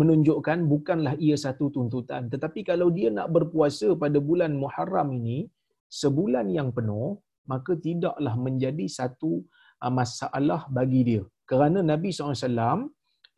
[0.00, 2.30] menunjukkan bukanlah ia satu tuntutan.
[2.32, 5.50] Tetapi kalau dia nak berpuasa pada bulan Muharram ini,
[5.90, 7.18] sebulan yang penuh,
[7.52, 9.42] maka tidaklah menjadi satu
[9.82, 11.22] uh, masalah bagi dia.
[11.50, 12.88] Kerana Nabi SAW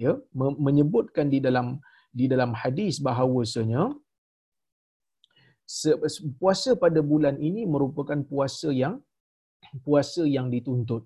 [0.05, 0.13] ya,
[0.67, 1.81] menyebutkan di dalam
[2.19, 3.83] di dalam hadis bahawasanya
[6.41, 8.95] puasa pada bulan ini merupakan puasa yang
[9.87, 11.05] puasa yang dituntut.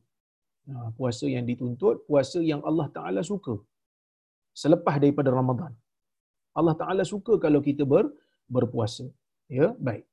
[0.71, 3.55] Ha, puasa yang dituntut, puasa yang Allah Taala suka.
[4.63, 5.73] Selepas daripada Ramadan.
[6.59, 8.11] Allah Taala suka kalau kita ber,
[8.47, 9.07] berpuasa.
[9.51, 10.05] Ya, baik.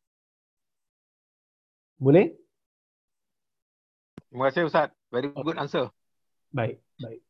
[1.97, 2.37] Boleh?
[4.29, 4.89] Terima kasih Ustaz.
[5.13, 5.89] Very good answer.
[6.53, 7.21] Baik, baik.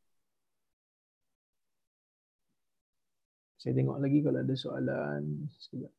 [3.57, 5.23] Saya tengok lagi kalau ada soalan.
[5.59, 5.91] Sekejap.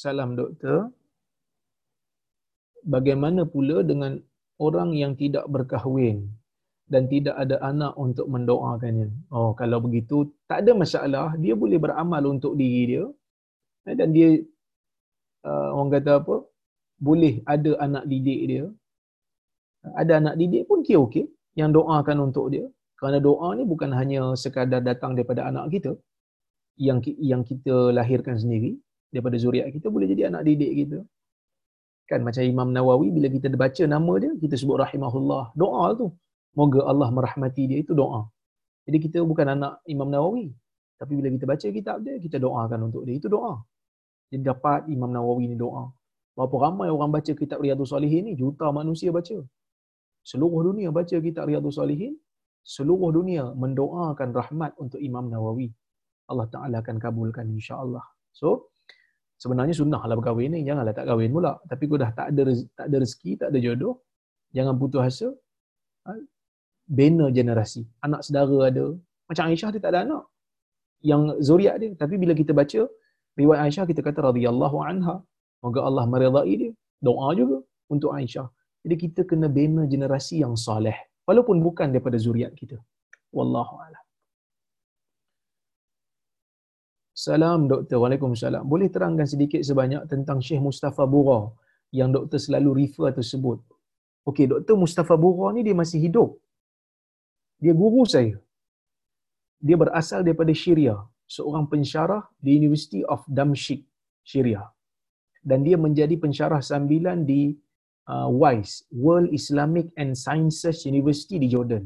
[0.00, 0.88] Salam doktor.
[2.94, 4.12] Bagaimana pula dengan
[4.66, 6.24] orang yang tidak berkahwin
[6.92, 9.08] dan tidak ada anak untuk mendoakannya?
[9.28, 10.16] Oh, kalau begitu
[10.48, 13.04] tak ada masalah, dia boleh beramal untuk diri dia.
[13.88, 14.40] Eh, dan dia
[15.44, 16.36] uh, orang kata apa?
[17.08, 18.64] Boleh ada anak didik dia.
[20.00, 21.28] Ada anak didik pun dia okey
[21.60, 22.64] yang doakan untuk dia.
[22.96, 25.92] Kerana doa ni bukan hanya sekadar datang daripada anak kita
[26.88, 28.80] yang yang kita lahirkan sendiri
[29.12, 30.98] daripada zuriat kita boleh jadi anak didik kita.
[32.10, 35.54] Kan macam Imam Nawawi bila kita baca nama dia kita sebut rahimahullah.
[35.54, 36.06] Doa tu.
[36.58, 38.26] Moga Allah merahmati dia itu doa.
[38.86, 40.50] Jadi kita bukan anak Imam Nawawi.
[40.98, 43.62] Tapi bila kita baca kitab dia kita doakan untuk dia itu doa.
[44.30, 45.90] Jadi dapat Imam Nawawi ni doa.
[46.34, 49.38] Berapa ramai orang baca kitab Riyadhus Salihin ni juta manusia baca.
[50.22, 52.14] Seluruh dunia baca kitab Riyadhus Salihin,
[52.62, 55.68] seluruh dunia mendoakan rahmat untuk Imam Nawawi.
[56.30, 58.06] Allah Taala akan kabulkan insya-Allah.
[58.30, 58.69] So,
[59.42, 60.60] sebenarnya sunnah lah berkahwin ni.
[60.68, 61.52] Janganlah tak kahwin pula.
[61.70, 62.42] Tapi kau dah tak ada
[62.78, 63.94] tak ada rezeki tak ada jodoh
[64.56, 65.28] jangan putus asa.
[66.06, 66.12] Ha?
[66.98, 67.82] bina generasi.
[68.06, 68.86] Anak saudara ada.
[69.30, 70.24] Macam Aisyah dia tak ada anak.
[71.10, 71.90] Yang zuriat dia.
[72.02, 72.80] Tapi bila kita baca
[73.40, 75.16] riwayat Aisyah kita kata radhiyallahu anha
[75.64, 76.72] moga Allah meridai dia.
[77.06, 77.58] Doa juga
[77.94, 78.48] untuk Aisyah.
[78.84, 80.96] Jadi kita kena bina generasi yang soleh
[81.28, 82.76] walaupun bukan daripada zuriat kita.
[83.38, 84.04] Wallahu a'lam
[87.20, 88.00] Salam doktor.
[88.02, 88.64] Waalaikumsalam.
[88.72, 91.52] Boleh terangkan sedikit sebanyak tentang Syekh Mustafa Bura
[91.98, 93.58] yang doktor selalu refer atau sebut.
[94.24, 96.40] Okey, doktor Mustafa Bura ni dia masih hidup.
[97.60, 98.40] Dia guru saya.
[99.60, 100.96] Dia berasal daripada Syria,
[101.28, 103.84] seorang pensyarah di University of Damashq,
[104.24, 104.64] Syria.
[105.44, 107.52] Dan dia menjadi pensyarah sambilan di
[108.08, 111.84] uh, WISE, World Islamic and Sciences University di Jordan.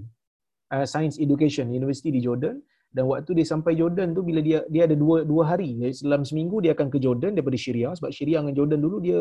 [0.70, 2.62] Uh, Science Education University di Jordan
[2.94, 6.62] dan waktu dia sampai Jordan tu bila dia dia ada dua dua hari dalam seminggu
[6.62, 7.90] dia akan ke Jordan daripada Syria.
[7.90, 9.18] Sebab Syria dengan Jordan dulu dia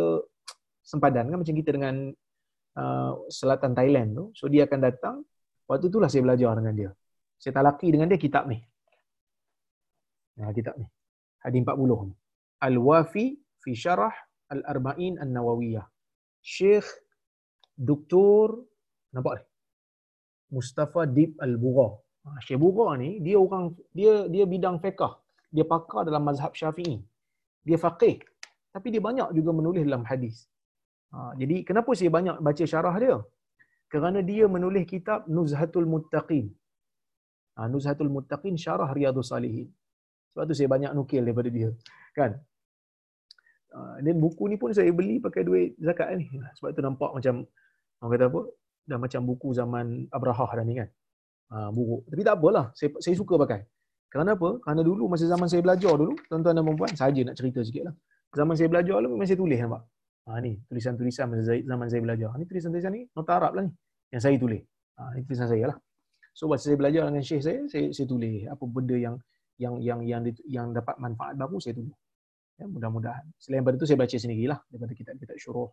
[0.85, 2.13] sempadan kan macam kita dengan
[2.77, 4.25] uh, selatan Thailand tu.
[4.37, 5.15] So dia akan datang.
[5.65, 6.89] Waktu itulah saya belajar dengan dia.
[7.41, 8.61] Saya talaki dengan dia kitab ni.
[10.37, 10.85] Nah kitab ni.
[11.41, 12.15] Hadis 40 ni
[12.61, 13.25] Al-Wafi
[13.57, 14.13] fi Syarah
[14.53, 15.89] Al-Arba'in An-Nawawiyah.
[16.45, 16.85] Syekh
[17.73, 18.69] Doktor
[19.09, 19.43] nampak ni?
[20.53, 22.02] Mustafa Dib Al-Bugha Ha,
[22.45, 25.11] Syekh Bura ni dia orang dia dia bidang fiqh.
[25.55, 26.97] Dia pakar dalam mazhab Syafi'i.
[27.67, 28.15] Dia faqih.
[28.73, 30.35] Tapi dia banyak juga menulis dalam hadis.
[31.13, 33.15] Ha, jadi kenapa saya banyak baca syarah dia?
[33.91, 36.49] Kerana dia menulis kitab Nuzhatul Muttaqin.
[37.55, 39.69] Ha, Nuzhatul Muttaqin syarah Riyadhus Salihin.
[40.33, 41.69] Sebab tu saya banyak nukil daripada dia.
[42.17, 42.31] Kan?
[43.77, 46.25] Ha, dan buku ni pun saya beli pakai duit zakat ni.
[46.57, 47.45] Sebab tu nampak macam
[48.01, 48.41] orang kata apa?
[48.89, 49.85] Dah macam buku zaman
[50.17, 50.89] Abrahah dah ni kan
[51.51, 52.07] ha, buruk.
[52.07, 53.61] Tapi tak apalah, saya, saya suka pakai.
[54.13, 54.61] Kerana apa?
[54.61, 57.95] Kerana dulu masa zaman saya belajar dulu, tuan-tuan dan puan saja nak cerita sikit lah.
[58.33, 59.81] Zaman saya belajar dulu memang saya tulis nampak.
[60.23, 62.29] Ha, ni tulisan-tulisan masa zaman saya belajar.
[62.37, 63.71] Ni tulisan-tulisan ni nota Arab lah ni
[64.13, 64.61] yang saya tulis.
[65.01, 65.77] Ha, ni tulisan saya lah.
[66.33, 69.15] So masa saya belajar dengan syekh saya, saya, saya tulis apa benda yang
[69.57, 71.97] yang yang yang yang dapat manfaat baru saya tulis.
[72.61, 73.25] Ya, mudah-mudahan.
[73.41, 75.69] Selain daripada itu saya baca sendirilah daripada kitab-kitab syuruh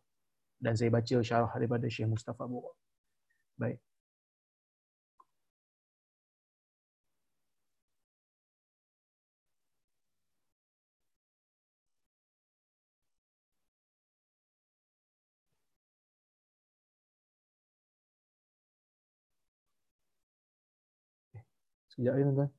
[0.60, 2.72] dan saya baca syarah daripada Syekh Mustafa Bura.
[3.60, 3.80] Baik.
[21.90, 22.50] Sekejap ya tuan.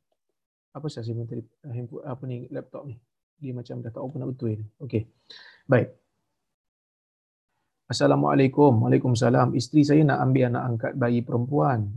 [0.71, 2.95] Apa saya simpan tadi handphone apa ni laptop ni?
[3.41, 4.65] Dia macam dah tak open nak betul ni.
[4.79, 5.03] Okey.
[5.67, 5.89] Baik.
[7.91, 8.87] Assalamualaikum.
[8.87, 9.51] Waalaikumsalam.
[9.57, 11.91] Isteri saya nak ambil anak angkat bayi perempuan.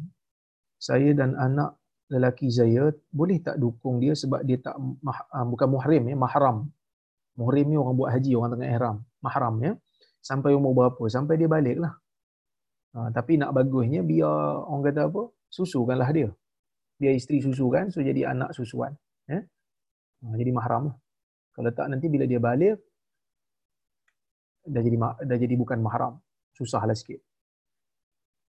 [0.80, 1.78] Saya dan anak
[2.10, 6.66] lelaki saya boleh tak dukung dia sebab dia tak mah, uh, bukan muhrim ya, mahram.
[7.38, 8.96] Muhrim ni orang buat haji, orang tengah ihram.
[9.22, 9.72] Mahram ya.
[10.24, 11.02] Sampai umur berapa?
[11.10, 11.94] Sampai dia balik lah.
[12.94, 15.22] Ha, tapi nak bagusnya biar orang kata apa?
[15.50, 16.28] Susukanlah dia.
[17.04, 18.96] Biar isteri susukan, so jadi anak susuan.
[19.28, 19.42] Eh?
[20.40, 20.96] Jadi mahram lah.
[21.52, 22.80] Kalau tak nanti bila dia balik,
[24.64, 24.96] dah jadi
[25.28, 26.16] dah jadi bukan mahram.
[26.56, 27.20] Susahlah sikit.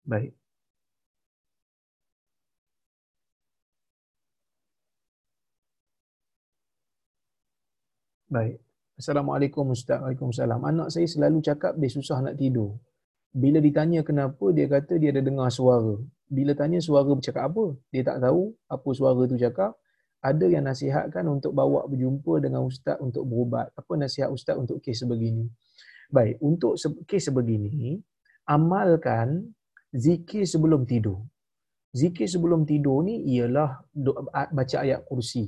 [0.07, 0.31] Baik.
[8.31, 8.63] Baik.
[8.95, 9.99] Assalamualaikum Ustaz.
[9.99, 10.63] Waalaikumsalam.
[10.63, 12.79] Anak saya selalu cakap dia susah nak tidur.
[13.35, 15.99] Bila ditanya kenapa, dia kata dia ada dengar suara.
[16.25, 19.77] Bila tanya suara bercakap apa, dia tak tahu apa suara tu cakap.
[20.25, 23.69] Ada yang nasihatkan untuk bawa berjumpa dengan Ustaz untuk berubat.
[23.77, 25.45] Apa nasihat Ustaz untuk kes sebegini?
[26.09, 26.73] Baik, untuk
[27.05, 28.01] kes sebegini,
[28.49, 29.53] amalkan
[29.93, 31.21] zikir sebelum tidur.
[31.93, 33.85] Zikir sebelum tidur ni ialah
[34.49, 35.47] baca ayat kursi.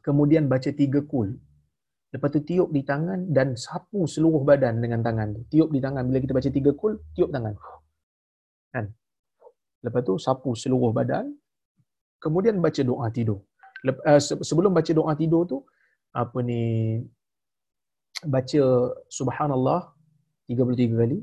[0.00, 1.36] Kemudian baca tiga kul.
[2.10, 5.40] Lepas tu tiup di tangan dan sapu seluruh badan dengan tangan tu.
[5.52, 6.02] Tiup di tangan.
[6.08, 7.54] Bila kita baca tiga kul, tiup tangan.
[8.74, 8.90] Kan?
[9.84, 11.26] Lepas tu sapu seluruh badan.
[12.24, 13.40] Kemudian baca doa tidur.
[14.10, 15.58] Eh, sebelum baca doa tidur tu,
[16.22, 16.62] apa ni,
[18.34, 18.62] baca
[19.18, 19.80] subhanallah
[20.52, 21.18] 33 kali.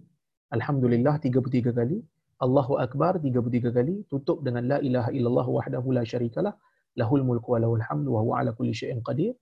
[0.56, 1.98] Alhamdulillah 33 kali.
[2.46, 3.96] Allahu Akbar 33 kali.
[4.12, 6.54] Tutup dengan la ilaha illallah wahdahu la syarikalah.
[7.00, 9.34] Lahul mulku wa lahul hamdu wa huwa ala kulli syai'in qadir.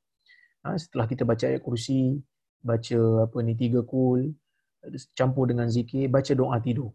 [0.64, 2.02] Ha, setelah kita baca ayat kursi,
[2.70, 4.22] baca apa ni tiga kul,
[5.20, 6.90] campur dengan zikir, baca doa tidur.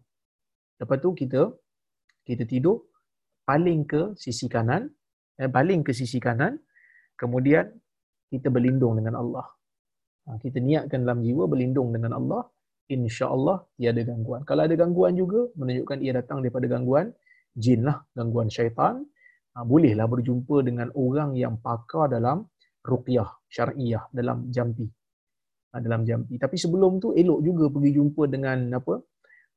[0.79, 1.41] Lepas tu kita
[2.31, 2.77] kita tidur
[3.43, 4.87] paling ke sisi kanan,
[5.35, 6.55] eh, paling ke sisi kanan,
[7.19, 7.67] kemudian
[8.31, 9.47] kita berlindung dengan Allah.
[10.25, 12.47] Ha, kita niatkan dalam jiwa berlindung dengan Allah,
[12.87, 14.41] insya-Allah tiada gangguan.
[14.47, 17.11] Kalau ada gangguan juga menunjukkan ia datang daripada gangguan
[17.51, 19.03] jin lah, gangguan syaitan.
[19.51, 22.47] Ha, bolehlah berjumpa dengan orang yang pakar dalam
[22.81, 24.89] ruqyah syariah dalam jampi
[25.71, 28.95] ha, dalam jampi tapi sebelum tu elok juga pergi jumpa dengan apa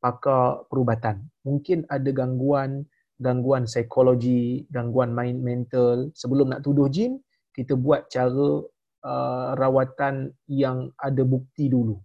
[0.04, 1.24] pakar perubatan.
[1.48, 2.84] Mungkin ada gangguan
[3.16, 6.12] gangguan psikologi gangguan mind mental.
[6.12, 7.16] Sebelum nak tuduh jin
[7.56, 8.60] kita buat cara
[9.08, 11.96] uh, rawatan yang ada bukti dulu.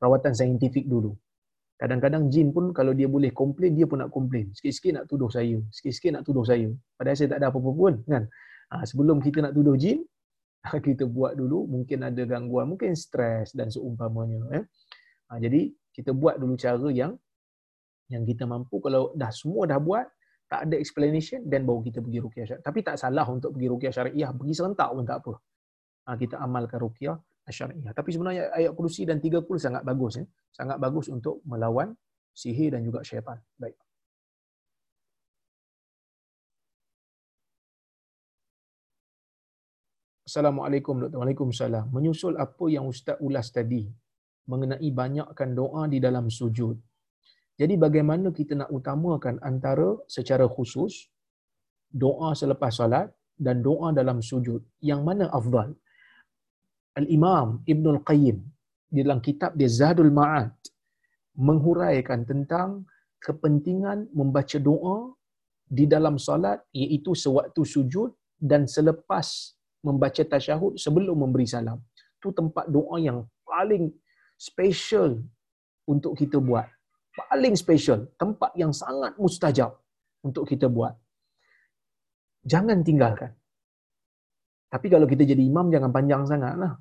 [0.00, 1.12] Rawatan saintifik dulu.
[1.76, 4.48] Kadang-kadang jin pun kalau dia boleh komplain dia pun nak komplain.
[4.56, 5.58] Sikit-sikit nak tuduh saya.
[5.74, 6.70] Sikit-sikit nak tuduh saya.
[6.96, 8.24] Padahal saya tak ada apa-apa pun kan?
[8.72, 10.00] Ha, sebelum kita nak tuduh jin
[10.86, 11.68] kita buat dulu.
[11.68, 14.64] Mungkin ada gangguan mungkin stres dan seumpamanya eh.
[15.28, 17.18] ha, jadi kita buat dulu cara yang
[18.12, 20.04] yang kita mampu kalau dah semua dah buat
[20.52, 23.92] tak ada explanation dan baru kita pergi ruqyah syariah tapi tak salah untuk pergi ruqyah
[23.92, 25.32] syariah pergi serentak pun tak apa
[26.04, 27.16] ha, kita amalkan ruqyah
[27.48, 30.26] syariah tapi sebenarnya ayat kursi dan tiga kul sangat bagus eh.
[30.52, 31.96] sangat bagus untuk melawan
[32.36, 33.76] sihir dan juga syaitan baik
[40.22, 41.20] Assalamualaikum Dr.
[41.20, 41.92] Waalaikumsalam.
[41.92, 43.84] Menyusul apa yang Ustaz ulas tadi
[44.48, 46.72] mengenai banyakkan doa di dalam sujud.
[47.60, 50.92] Jadi bagaimana kita nak utamakan antara secara khusus
[52.04, 53.08] doa selepas salat
[53.46, 54.60] dan doa dalam sujud.
[54.90, 55.70] Yang mana afdal?
[57.00, 58.38] Al-Imam Ibn Al-Qayyim
[58.92, 60.52] di dalam kitab dia Zadul Ma'ad
[61.48, 62.84] menghuraikan tentang
[63.26, 64.96] kepentingan membaca doa
[65.78, 68.10] di dalam salat iaitu sewaktu sujud
[68.50, 71.78] dan selepas membaca tasyahud sebelum memberi salam.
[72.20, 73.84] Itu tempat doa yang paling
[74.36, 75.24] special
[75.88, 76.68] untuk kita buat.
[77.12, 78.08] Paling special.
[78.16, 79.76] Tempat yang sangat mustajab
[80.24, 80.94] untuk kita buat.
[82.42, 83.30] Jangan tinggalkan.
[84.72, 86.72] Tapi kalau kita jadi imam, jangan panjang sangat lah.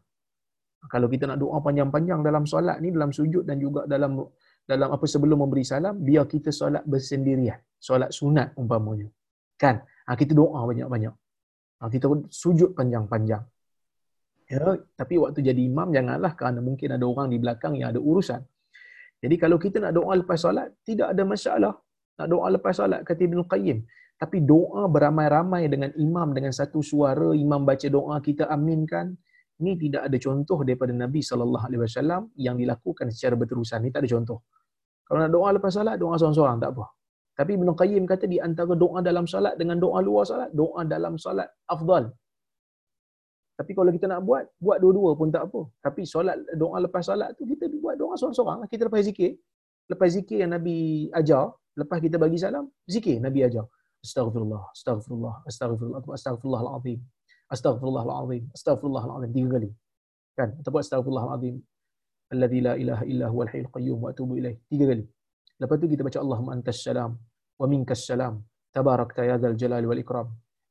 [0.89, 4.17] Kalau kita nak doa panjang-panjang dalam solat ni, dalam sujud dan juga dalam
[4.65, 7.59] dalam apa sebelum memberi salam, biar kita solat bersendirian.
[7.77, 9.11] Solat sunat umpamanya.
[9.61, 9.83] Kan?
[10.07, 11.13] Ha, kita doa banyak-banyak.
[11.81, 13.43] Ha, kita sujud panjang-panjang.
[14.51, 14.59] Ya,
[14.99, 18.41] tapi waktu jadi imam janganlah kerana mungkin ada orang di belakang yang ada urusan.
[19.21, 21.73] Jadi kalau kita nak doa lepas solat, tidak ada masalah.
[22.17, 23.79] Nak doa lepas solat kata Ibn Qayyim.
[24.21, 29.17] Tapi doa beramai-ramai dengan imam dengan satu suara, imam baca doa kita aminkan,
[29.61, 33.81] ini tidak ada contoh daripada Nabi wasallam yang dilakukan secara berterusan.
[33.85, 34.39] Ini tak ada contoh.
[35.05, 36.85] Kalau nak doa lepas solat, doa seorang-seorang tak apa.
[37.41, 41.15] Tapi Ibn Qayyim kata di antara doa dalam salat dengan doa luar salat, doa dalam
[41.15, 42.11] salat afdal.
[43.61, 45.61] Tapi kalau kita nak buat, buat dua-dua pun tak apa.
[45.85, 48.65] Tapi solat doa lepas solat tu kita buat doa seorang-seorang.
[48.65, 48.67] Lah.
[48.73, 49.37] Kita lepas zikir.
[49.85, 53.69] Lepas zikir yang Nabi ajar, lepas kita bagi salam, zikir Nabi ajar.
[54.01, 56.99] Astaghfirullah, astaghfirullah, astaghfirullah, astaghfirullah al-azim.
[57.53, 59.31] Astaghfirullah al-azim, astaghfirullah al-azim.
[59.37, 59.69] Tiga kali.
[60.33, 60.49] Kan?
[60.57, 61.55] Ataupun astaghfirullah al-azim.
[62.33, 64.57] Alladhi la ilaha illa huwal hayyul qayyum wa atubu ilaih.
[64.71, 65.05] Tiga kali.
[65.61, 67.11] Lepas tu kita baca Allahumma antas salam
[67.61, 68.41] wa minkas salam.
[68.73, 70.27] Tabarakta ya dzal jalali wal ikram.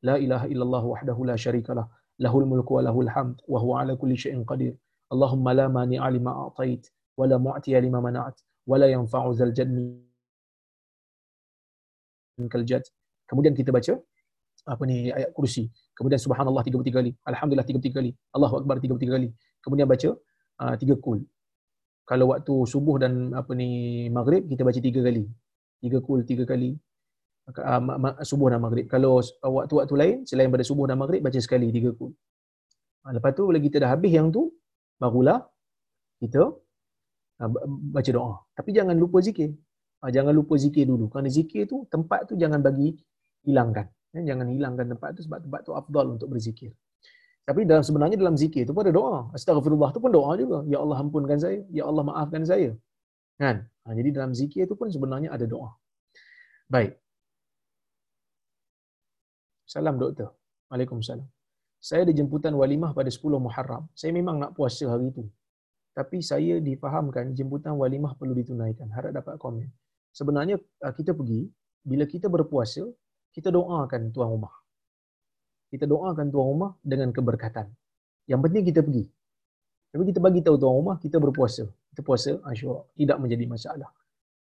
[0.08, 1.86] La ilaha illallah wahdahu la syarikalah.
[2.24, 4.72] Lahul mulku wa lahul hamd wa huwa ala kulli syai'in qadir.
[5.12, 6.82] Allahumma la mani'a lima a'tait
[7.18, 8.36] wa la mu'tiya lima mana'at
[8.70, 9.86] wa la yanfa'u dzal jadni
[12.52, 12.84] kal jad.
[13.28, 13.94] Kemudian kita baca
[14.72, 15.64] apa ni ayat kursi.
[15.96, 19.28] Kemudian subhanallah 33 kali, alhamdulillah 33 kali, Allahu akbar 33 kali.
[19.64, 20.10] Kemudian baca
[20.62, 21.20] uh, tiga kul.
[22.08, 23.68] Kalau waktu subuh dan apa ni
[24.16, 25.24] maghrib kita baca tiga kali.
[25.82, 26.70] Tiga kul tiga kali.
[27.82, 28.86] Ma- subuh dan maghrib.
[28.86, 32.12] Kalau waktu-waktu lain selain pada subuh dan maghrib baca sekali tiga kul.
[33.02, 34.52] Uh, lepas tu bila kita dah habis yang tu
[35.00, 35.40] barulah
[36.20, 36.52] kita
[37.42, 37.50] uh,
[37.96, 38.34] baca doa.
[38.54, 39.50] Tapi jangan lupa zikir.
[40.00, 41.12] Jangan lupa zikir dulu.
[41.12, 42.96] Kerana zikir tu tempat tu jangan bagi
[43.44, 43.88] hilangkan.
[44.16, 46.72] Ya, jangan hilangkan tempat tu sebab tempat tu afdal untuk berzikir.
[47.44, 49.16] Tapi dalam sebenarnya dalam zikir tu pun ada doa.
[49.36, 50.64] Astagfirullah tu pun doa juga.
[50.72, 51.64] Ya Allah ampunkan saya.
[51.72, 52.76] Ya Allah maafkan saya.
[53.40, 53.64] Kan?
[53.84, 55.72] Ha, jadi dalam zikir tu pun sebenarnya ada doa.
[56.68, 56.99] Baik.
[59.70, 60.34] Salam doktor.
[60.66, 61.28] Waalaikumsalam.
[61.78, 63.86] Saya ada jemputan walimah pada 10 Muharram.
[63.94, 65.22] Saya memang nak puasa hari itu.
[65.94, 68.90] Tapi saya difahamkan jemputan walimah perlu ditunaikan.
[68.90, 69.70] Harap dapat komen.
[70.10, 71.46] Sebenarnya ah, kita pergi,
[71.86, 72.82] bila kita berpuasa,
[73.30, 74.54] kita doakan tuan rumah.
[75.70, 77.70] Kita doakan tuan rumah dengan keberkatan.
[78.26, 79.04] Yang penting kita pergi.
[79.94, 81.62] Tapi kita bagi tahu tuan rumah, kita berpuasa.
[81.94, 82.82] Kita puasa Asyura.
[82.98, 83.90] Tidak menjadi masalah.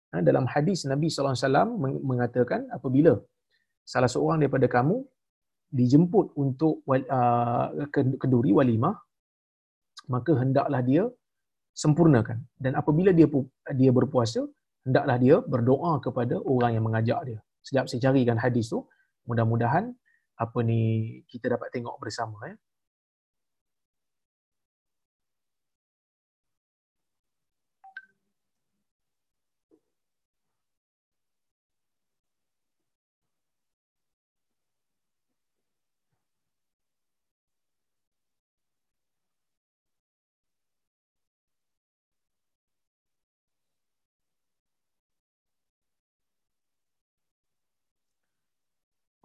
[0.08, 1.68] Ha, dalam hadis Nabi SAW
[2.00, 3.12] mengatakan apabila
[3.84, 5.04] salah seorang daripada kamu
[5.68, 8.96] dijemput untuk uh, kenduri walimah,
[10.08, 11.04] maka hendaklah dia
[11.76, 12.42] sempurnakan.
[12.56, 13.28] Dan apabila dia
[13.76, 14.42] dia berpuasa,
[14.82, 17.38] hendaklah dia berdoa kepada orang yang mengajak dia.
[17.60, 18.88] Sejak saya carikan hadis tu,
[19.28, 19.92] mudah-mudahan
[20.38, 20.80] apa ni
[21.28, 22.56] kita dapat tengok bersama ya.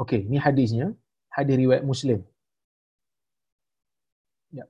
[0.04, 0.88] Okey, ni hadisnya.
[1.36, 2.20] Hadis riwayat Muslim.
[4.52, 4.66] Ya.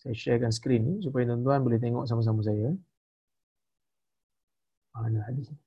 [0.00, 2.74] Saya sharekan skrin ni supaya tuan-tuan boleh tengok sama-sama saya.
[4.94, 5.58] Mana hadisnya?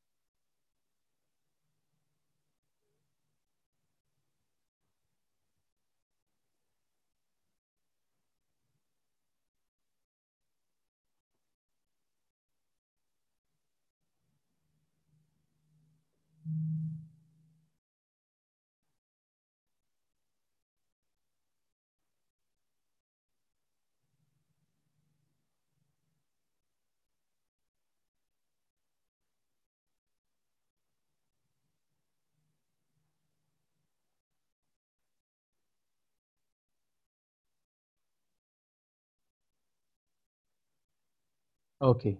[41.89, 42.13] Okey.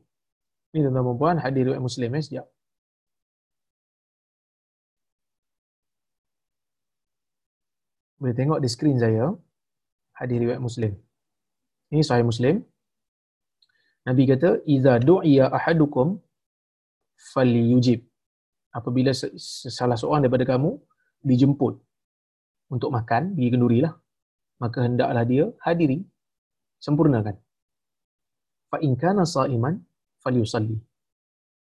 [0.73, 2.47] Ini tuan-tuan dan puan hadis riwayat Muslim eh sekejap.
[8.21, 9.25] Boleh tengok di skrin saya
[10.19, 10.93] hadis riwayat Muslim.
[11.93, 12.55] Ini sahih Muslim.
[14.09, 16.17] Nabi kata, "Idza du'iya ahadukum
[17.33, 18.01] falyujib."
[18.79, 19.13] Apabila
[19.77, 20.71] salah seorang daripada kamu
[21.29, 21.75] dijemput
[22.73, 23.93] untuk makan, pergi kenduri lah,
[24.63, 25.99] maka hendaklah dia hadiri,
[26.85, 27.35] sempurnakan
[28.71, 29.75] fa in kana sa'iman
[30.23, 30.79] falyusalli.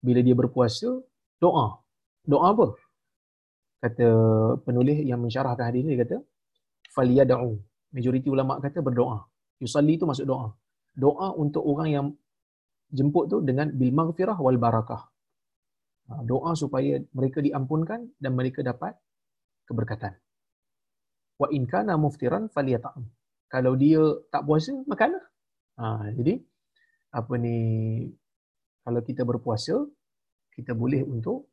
[0.05, 0.89] Bila dia berpuasa
[1.41, 1.67] doa.
[2.21, 2.67] Doa apa?
[3.81, 4.07] Kata
[4.61, 6.17] penulis yang mensyarahkan hadis ni dia kata
[6.93, 7.57] falyad'u.
[7.91, 9.25] Majoriti ulama kata berdoa.
[9.57, 10.53] Yusalli itu maksud doa.
[10.93, 12.07] Doa untuk orang yang
[12.93, 15.01] jemput tu dengan bil maghfirah wal barakah.
[16.09, 18.93] Ha, doa supaya mereka diampunkan dan mereka dapat
[19.65, 20.13] keberkatan.
[21.41, 23.05] Wa in kana muftiran falyata'am
[23.49, 24.01] kalau dia
[24.31, 25.23] tak puasa makanlah.
[25.79, 26.39] Ha, jadi
[27.11, 27.57] apa ni
[28.81, 29.75] kalau kita berpuasa
[30.51, 31.47] kita boleh untuk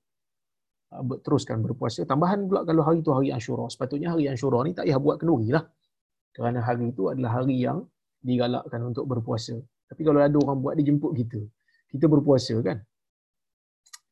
[0.93, 2.03] uh, teruskan berpuasa.
[2.03, 3.71] Tambahan pula kalau hari itu hari Ashura.
[3.71, 5.65] Sepatutnya hari Ashura ni tak payah buat kenduri lah.
[6.35, 7.87] Kerana hari itu adalah hari yang
[8.23, 9.59] digalakkan untuk berpuasa.
[9.89, 11.41] Tapi kalau ada orang buat dia jemput kita.
[11.89, 12.79] Kita berpuasa kan?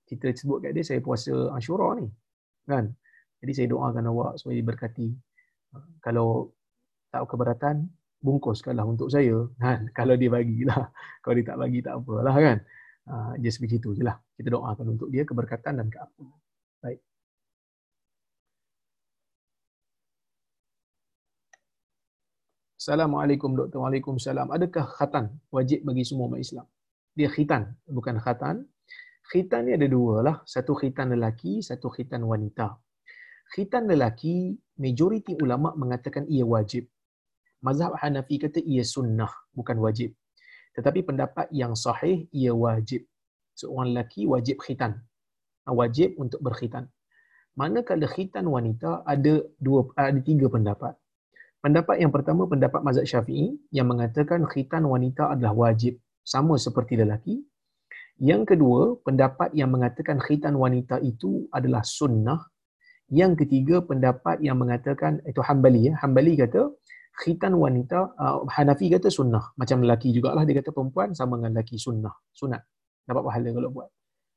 [0.07, 2.07] Kita sebut kat dia saya puasa Ashura ni
[2.67, 2.91] kan?
[3.43, 5.09] Jadi saya doakan awak supaya diberkati
[5.75, 6.55] uh, kalau
[7.11, 7.91] tak keberatan
[8.27, 10.91] bungkuskanlah untuk saya kan kalau dia bagilah
[11.23, 12.59] kalau dia tak bagi tak apalah kan
[13.07, 16.39] uh, just begitu je lah kita doakan untuk dia keberkatan dan keampunan
[16.83, 16.99] baik
[22.87, 23.83] Assalamualaikum Dr.
[23.83, 24.47] Waalaikumsalam.
[24.47, 26.63] Adakah khatan wajib bagi semua umat Islam?
[27.19, 28.63] Dia khitan, bukan khatan.
[29.27, 30.37] Khitan ni ada dua lah.
[30.47, 32.79] Satu khitan lelaki, satu khitan wanita.
[33.51, 36.87] Khitan lelaki, majoriti ulama mengatakan ia wajib
[37.67, 40.15] mazhab Hanafi kata ia sunnah bukan wajib
[40.79, 43.03] tetapi pendapat yang sahih ia wajib
[43.59, 44.93] seorang lelaki wajib khitan
[45.73, 46.87] wajib untuk berkhitan.
[47.57, 50.95] Manakala khitan wanita ada dua ada tiga pendapat.
[51.65, 57.43] Pendapat yang pertama pendapat mazhab Syafi'i yang mengatakan khitan wanita adalah wajib sama seperti lelaki.
[58.21, 62.49] Yang kedua, pendapat yang mengatakan khitan wanita itu adalah sunnah.
[63.09, 65.93] Yang ketiga, pendapat yang mengatakan itu Hambali ya.
[66.01, 66.71] Hambali kata
[67.17, 69.57] khitan wanita uh, Hanafi kata sunnah.
[69.57, 72.13] Macam lelaki jugalah dia kata perempuan sama dengan lelaki sunnah.
[72.31, 72.61] Sunat.
[73.09, 73.89] Dapat pahala kalau buat.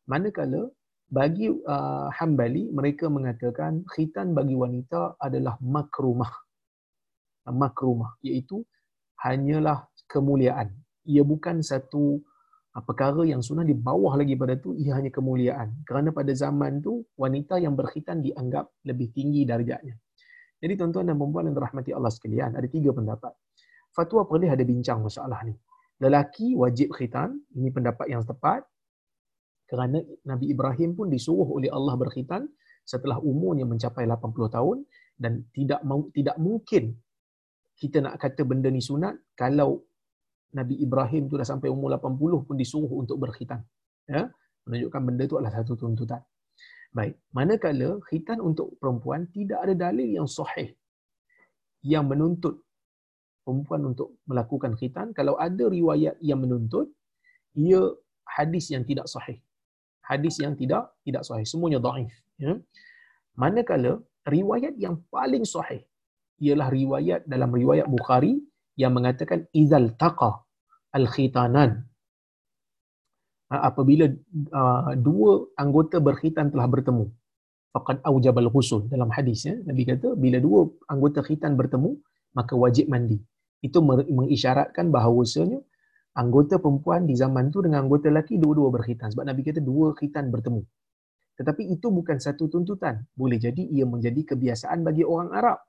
[0.07, 0.61] Manakala
[1.09, 6.29] bagi uh, Hambali mereka mengatakan khitan bagi wanita adalah makrumah
[7.49, 8.61] makrumah iaitu
[9.25, 10.69] hanyalah kemuliaan
[11.09, 12.21] ia bukan satu
[12.77, 16.77] uh, perkara yang sunnah di bawah lagi pada tu ia hanya kemuliaan kerana pada zaman
[16.77, 19.97] tu wanita yang berkhitan dianggap lebih tinggi darjatnya
[20.59, 23.33] jadi tuan-tuan dan puan yang dirahmati Allah sekalian ada tiga pendapat
[23.95, 25.55] fatwa pernah ada bincang masalah ni
[25.99, 28.63] lelaki wajib khitan ini pendapat yang tepat
[29.69, 32.49] kerana Nabi Ibrahim pun disuruh oleh Allah berkhitan
[32.81, 34.77] setelah umurnya mencapai 80 tahun
[35.13, 36.97] dan tidak tidak mungkin
[37.79, 39.85] kita nak kata benda ni sunat kalau
[40.49, 43.61] Nabi Ibrahim tu dah sampai umur 80 pun disuruh untuk berkhitan.
[44.09, 44.33] Ya,
[44.65, 46.25] menunjukkan benda tu adalah satu tuntutan.
[46.89, 50.73] Baik, manakala khitan untuk perempuan tidak ada dalil yang sahih
[51.85, 52.59] yang menuntut
[53.49, 56.85] perempuan untuk melakukan khitan, kalau ada riwayat yang menuntut,
[57.57, 57.81] ia
[58.29, 59.41] hadis yang tidak sahih.
[60.05, 62.53] Hadis yang tidak tidak sahih, semuanya dhaif, ya.
[63.33, 63.97] Manakala
[64.29, 65.81] riwayat yang paling sahih
[66.45, 68.37] ialah riwayat dalam riwayat Bukhari
[68.77, 70.45] yang mengatakan izal taqa
[70.93, 71.88] al khitanan
[73.49, 74.05] apabila
[75.01, 77.09] dua anggota berkhitan telah bertemu.
[77.69, 78.85] Faqad aujabal ghusl.
[78.89, 81.97] Dalam hadis ya nabi kata bila dua anggota khitan bertemu
[82.37, 83.17] maka wajib mandi.
[83.61, 85.59] Itu mengisyaratkan bahawasanya
[86.17, 89.13] anggota perempuan di zaman tu dengan anggota lelaki dua-dua berkhitan.
[89.13, 90.61] Sebab nabi kata dua khitan bertemu.
[91.37, 93.05] Tetapi itu bukan satu tuntutan.
[93.15, 95.59] Boleh jadi ia menjadi kebiasaan bagi orang Arab.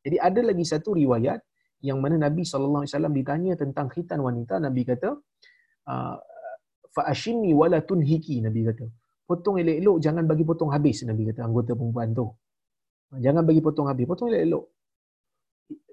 [0.00, 1.42] Jadi ada lagi satu riwayat
[1.84, 5.16] yang mana Nabi wasallam ditanya tentang khitan wanita, Nabi kata
[6.90, 8.86] ah, fa ashimi wala tunhiki Nabi kata.
[9.26, 12.26] Potong elok-elok jangan bagi potong habis Nabi kata anggota perempuan tu.
[13.14, 14.64] Jangan bagi potong habis, potong elok-elok.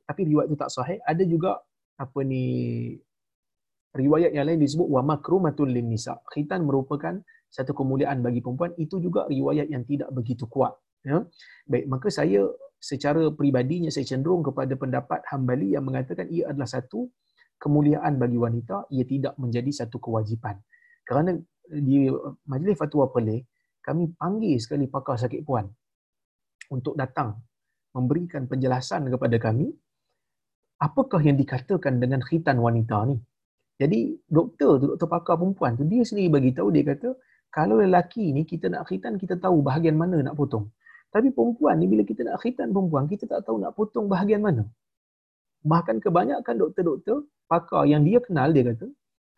[0.08, 0.98] Tapi riwayat itu tak sahih.
[1.06, 1.62] Ada juga
[1.98, 2.44] apa ni
[3.98, 6.18] riwayat yang lain disebut wa makrumatul lin nisa.
[6.34, 7.18] Khitan merupakan
[7.50, 8.74] satu kemuliaan bagi perempuan.
[8.78, 10.74] Itu juga riwayat yang tidak begitu kuat.
[11.06, 11.26] Ya.
[11.70, 12.46] Baik, maka saya
[12.78, 17.10] secara peribadinya saya cenderung kepada pendapat Hambali yang mengatakan ia adalah satu
[17.58, 20.62] kemuliaan bagi wanita, ia tidak menjadi satu kewajipan.
[21.08, 21.32] Kerana
[21.72, 22.12] di
[22.52, 23.42] majlis fatwa Perlis,
[23.80, 25.64] kami panggil sekali pakar sakit puan
[26.68, 27.40] untuk datang
[27.96, 29.72] memberikan penjelasan kepada kami
[30.84, 33.16] apakah yang dikatakan dengan khitan wanita ni.
[33.80, 37.16] Jadi doktor tu, doktor pakar perempuan tu, dia sendiri bagi tahu dia kata
[37.54, 40.68] kalau lelaki ni kita nak khitan, kita tahu bahagian mana nak potong.
[41.08, 44.68] Tapi perempuan ni bila kita nak khitan perempuan, kita tak tahu nak potong bahagian mana.
[45.64, 48.92] Bahkan kebanyakan doktor-doktor pakar yang dia kenal dia kata,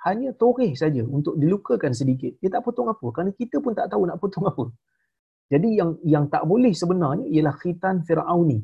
[0.08, 2.40] hanya toreh saja untuk dilukakan sedikit.
[2.40, 4.66] Dia tak potong apa kerana kita pun tak tahu nak potong apa.
[5.50, 8.62] Jadi yang yang tak boleh sebenarnya ialah khitan Firauni.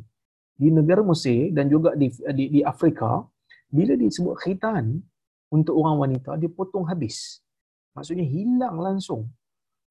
[0.56, 3.20] Di negara Mesir dan juga di di, di Afrika,
[3.68, 5.04] bila disebut khitan
[5.52, 7.44] untuk orang wanita, dia potong habis.
[7.92, 9.28] Maksudnya hilang langsung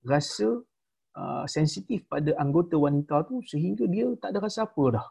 [0.05, 0.65] rasa
[1.17, 5.07] uh, sensitif pada anggota wanita tu sehingga dia tak ada rasa apa dah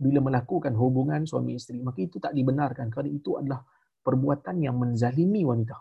[0.00, 3.60] bila melakukan hubungan suami isteri maka itu tak dibenarkan kerana itu adalah
[4.06, 5.76] perbuatan yang menzalimi wanita.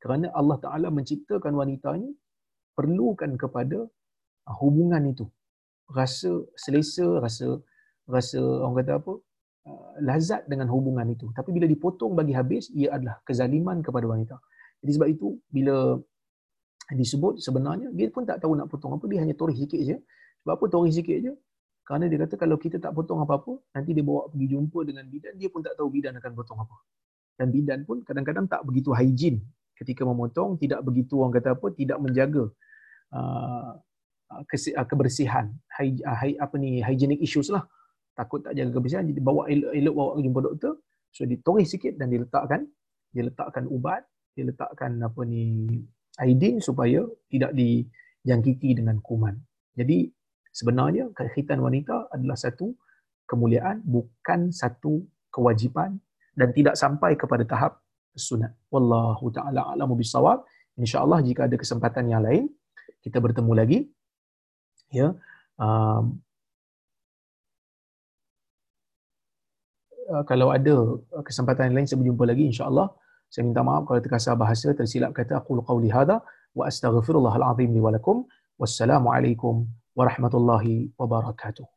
[0.00, 2.12] Kerana Allah Taala menciptakan wanita ini
[2.76, 3.88] perlukan kepada
[4.48, 5.24] uh, hubungan itu.
[5.88, 7.60] Rasa selesa rasa
[8.04, 9.12] rasa orang kata apa
[9.68, 11.32] uh, lazat dengan hubungan itu.
[11.32, 14.36] Tapi bila dipotong bagi habis ia adalah kezaliman kepada wanita.
[14.84, 15.96] Jadi sebab itu bila
[16.92, 19.96] disebut sebenarnya dia pun tak tahu nak potong apa dia hanya torih sikit je.
[20.44, 21.32] Sebab apa torih sikit je?
[21.84, 25.36] Kerana dia kata kalau kita tak potong apa-apa nanti dia bawa pergi jumpa dengan bidan
[25.36, 26.76] dia pun tak tahu bidan akan potong apa
[27.34, 29.42] dan bidan pun kadang-kadang tak begitu hygiene
[29.74, 32.44] ketika memotong tidak begitu orang kata apa tidak menjaga
[33.14, 33.74] uh,
[34.30, 37.66] uh kebersihan uh, apa ni hygienic issues lah.
[38.14, 40.78] Takut tak jaga kebersihan jadi bawa elok bawa jumpa doktor
[41.10, 42.66] so ditorih sikit dan diletakkan.
[43.14, 44.02] Dia letakkan ubat
[44.34, 45.70] dia letakkan apa ni
[46.18, 49.38] aidin supaya tidak dijangkiti dengan kuman.
[49.74, 50.10] Jadi
[50.50, 52.74] sebenarnya khitan wanita adalah satu
[53.26, 55.98] kemuliaan bukan satu kewajipan
[56.38, 57.72] dan tidak sampai kepada tahap
[58.14, 58.52] sunat.
[58.70, 60.42] Wallahu taala alamu bisawab.
[60.74, 62.50] Insya-Allah jika ada kesempatan yang lain
[63.04, 63.78] kita bertemu lagi.
[64.90, 65.14] Ya.
[65.54, 66.18] Um,
[70.10, 70.74] uh, kalau ada
[71.22, 72.88] kesempatan yang lain saya berjumpa lagi insya-Allah.
[73.32, 76.22] Saya minta maaf kalau terkasar bahasa tersilap kata aku qauli hadza
[76.54, 79.66] wa astaghfirullahal azim li wa lakum Wassalamualaikum
[79.98, 81.73] warahmatullahi wabarakatuh.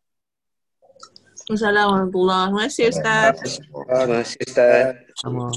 [1.48, 2.52] Assalamualaikum warahmatullahi wabarakatuh.
[2.52, 3.40] Terima kasih Ustaz.
[3.72, 5.00] Terima kasih Ustaz.
[5.16, 5.48] Sama.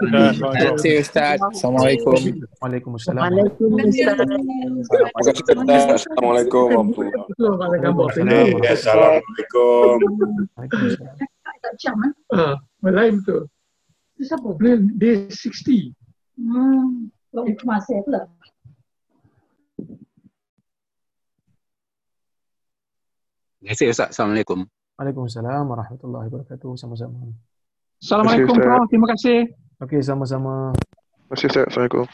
[0.00, 1.36] Terima kasih Ustaz.
[1.52, 2.16] Assalamualaikum.
[2.64, 3.28] Waalaikumsalam.
[3.28, 4.16] Terima Ustaz.
[6.00, 10.00] Assalamualaikum warahmatullahi Assalamualaikum.
[10.56, 11.20] Waalaikumsalam.
[12.32, 13.52] Ah, Malay betul.
[14.16, 14.48] Siapa?
[14.64, 15.92] Dia, dia 60.
[16.40, 17.12] Hmm,
[17.44, 18.24] itu masih pula.
[23.64, 24.12] Terima kasih Ustaz.
[24.12, 24.68] Assalamualaikum.
[25.00, 26.76] Waalaikumsalam warahmatullahi wabarakatuh.
[26.76, 27.32] Sama-sama.
[27.96, 28.60] Assalamualaikum.
[28.60, 28.84] Prof.
[28.92, 29.38] Terima kasih.
[29.80, 30.76] Okey, sama-sama.
[30.76, 31.64] Terima kasih Ustaz.
[31.72, 32.04] Assalamualaikum.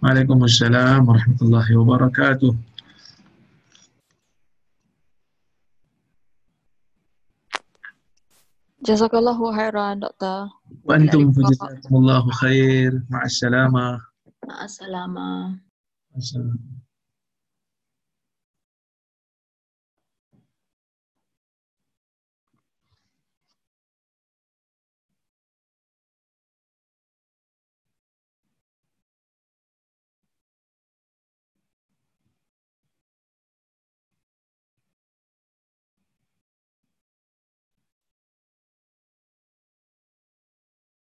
[0.00, 2.52] Waalaikumsalam warahmatullahi wabarakatuh.
[8.80, 10.48] Jazakallahu khairan, Doktor.
[10.88, 13.04] Wa antum fajazakumullahu khair.
[13.12, 14.00] Ma'assalamah.
[14.48, 15.60] Ma'assalamah.
[16.16, 16.80] Ma'assalamah.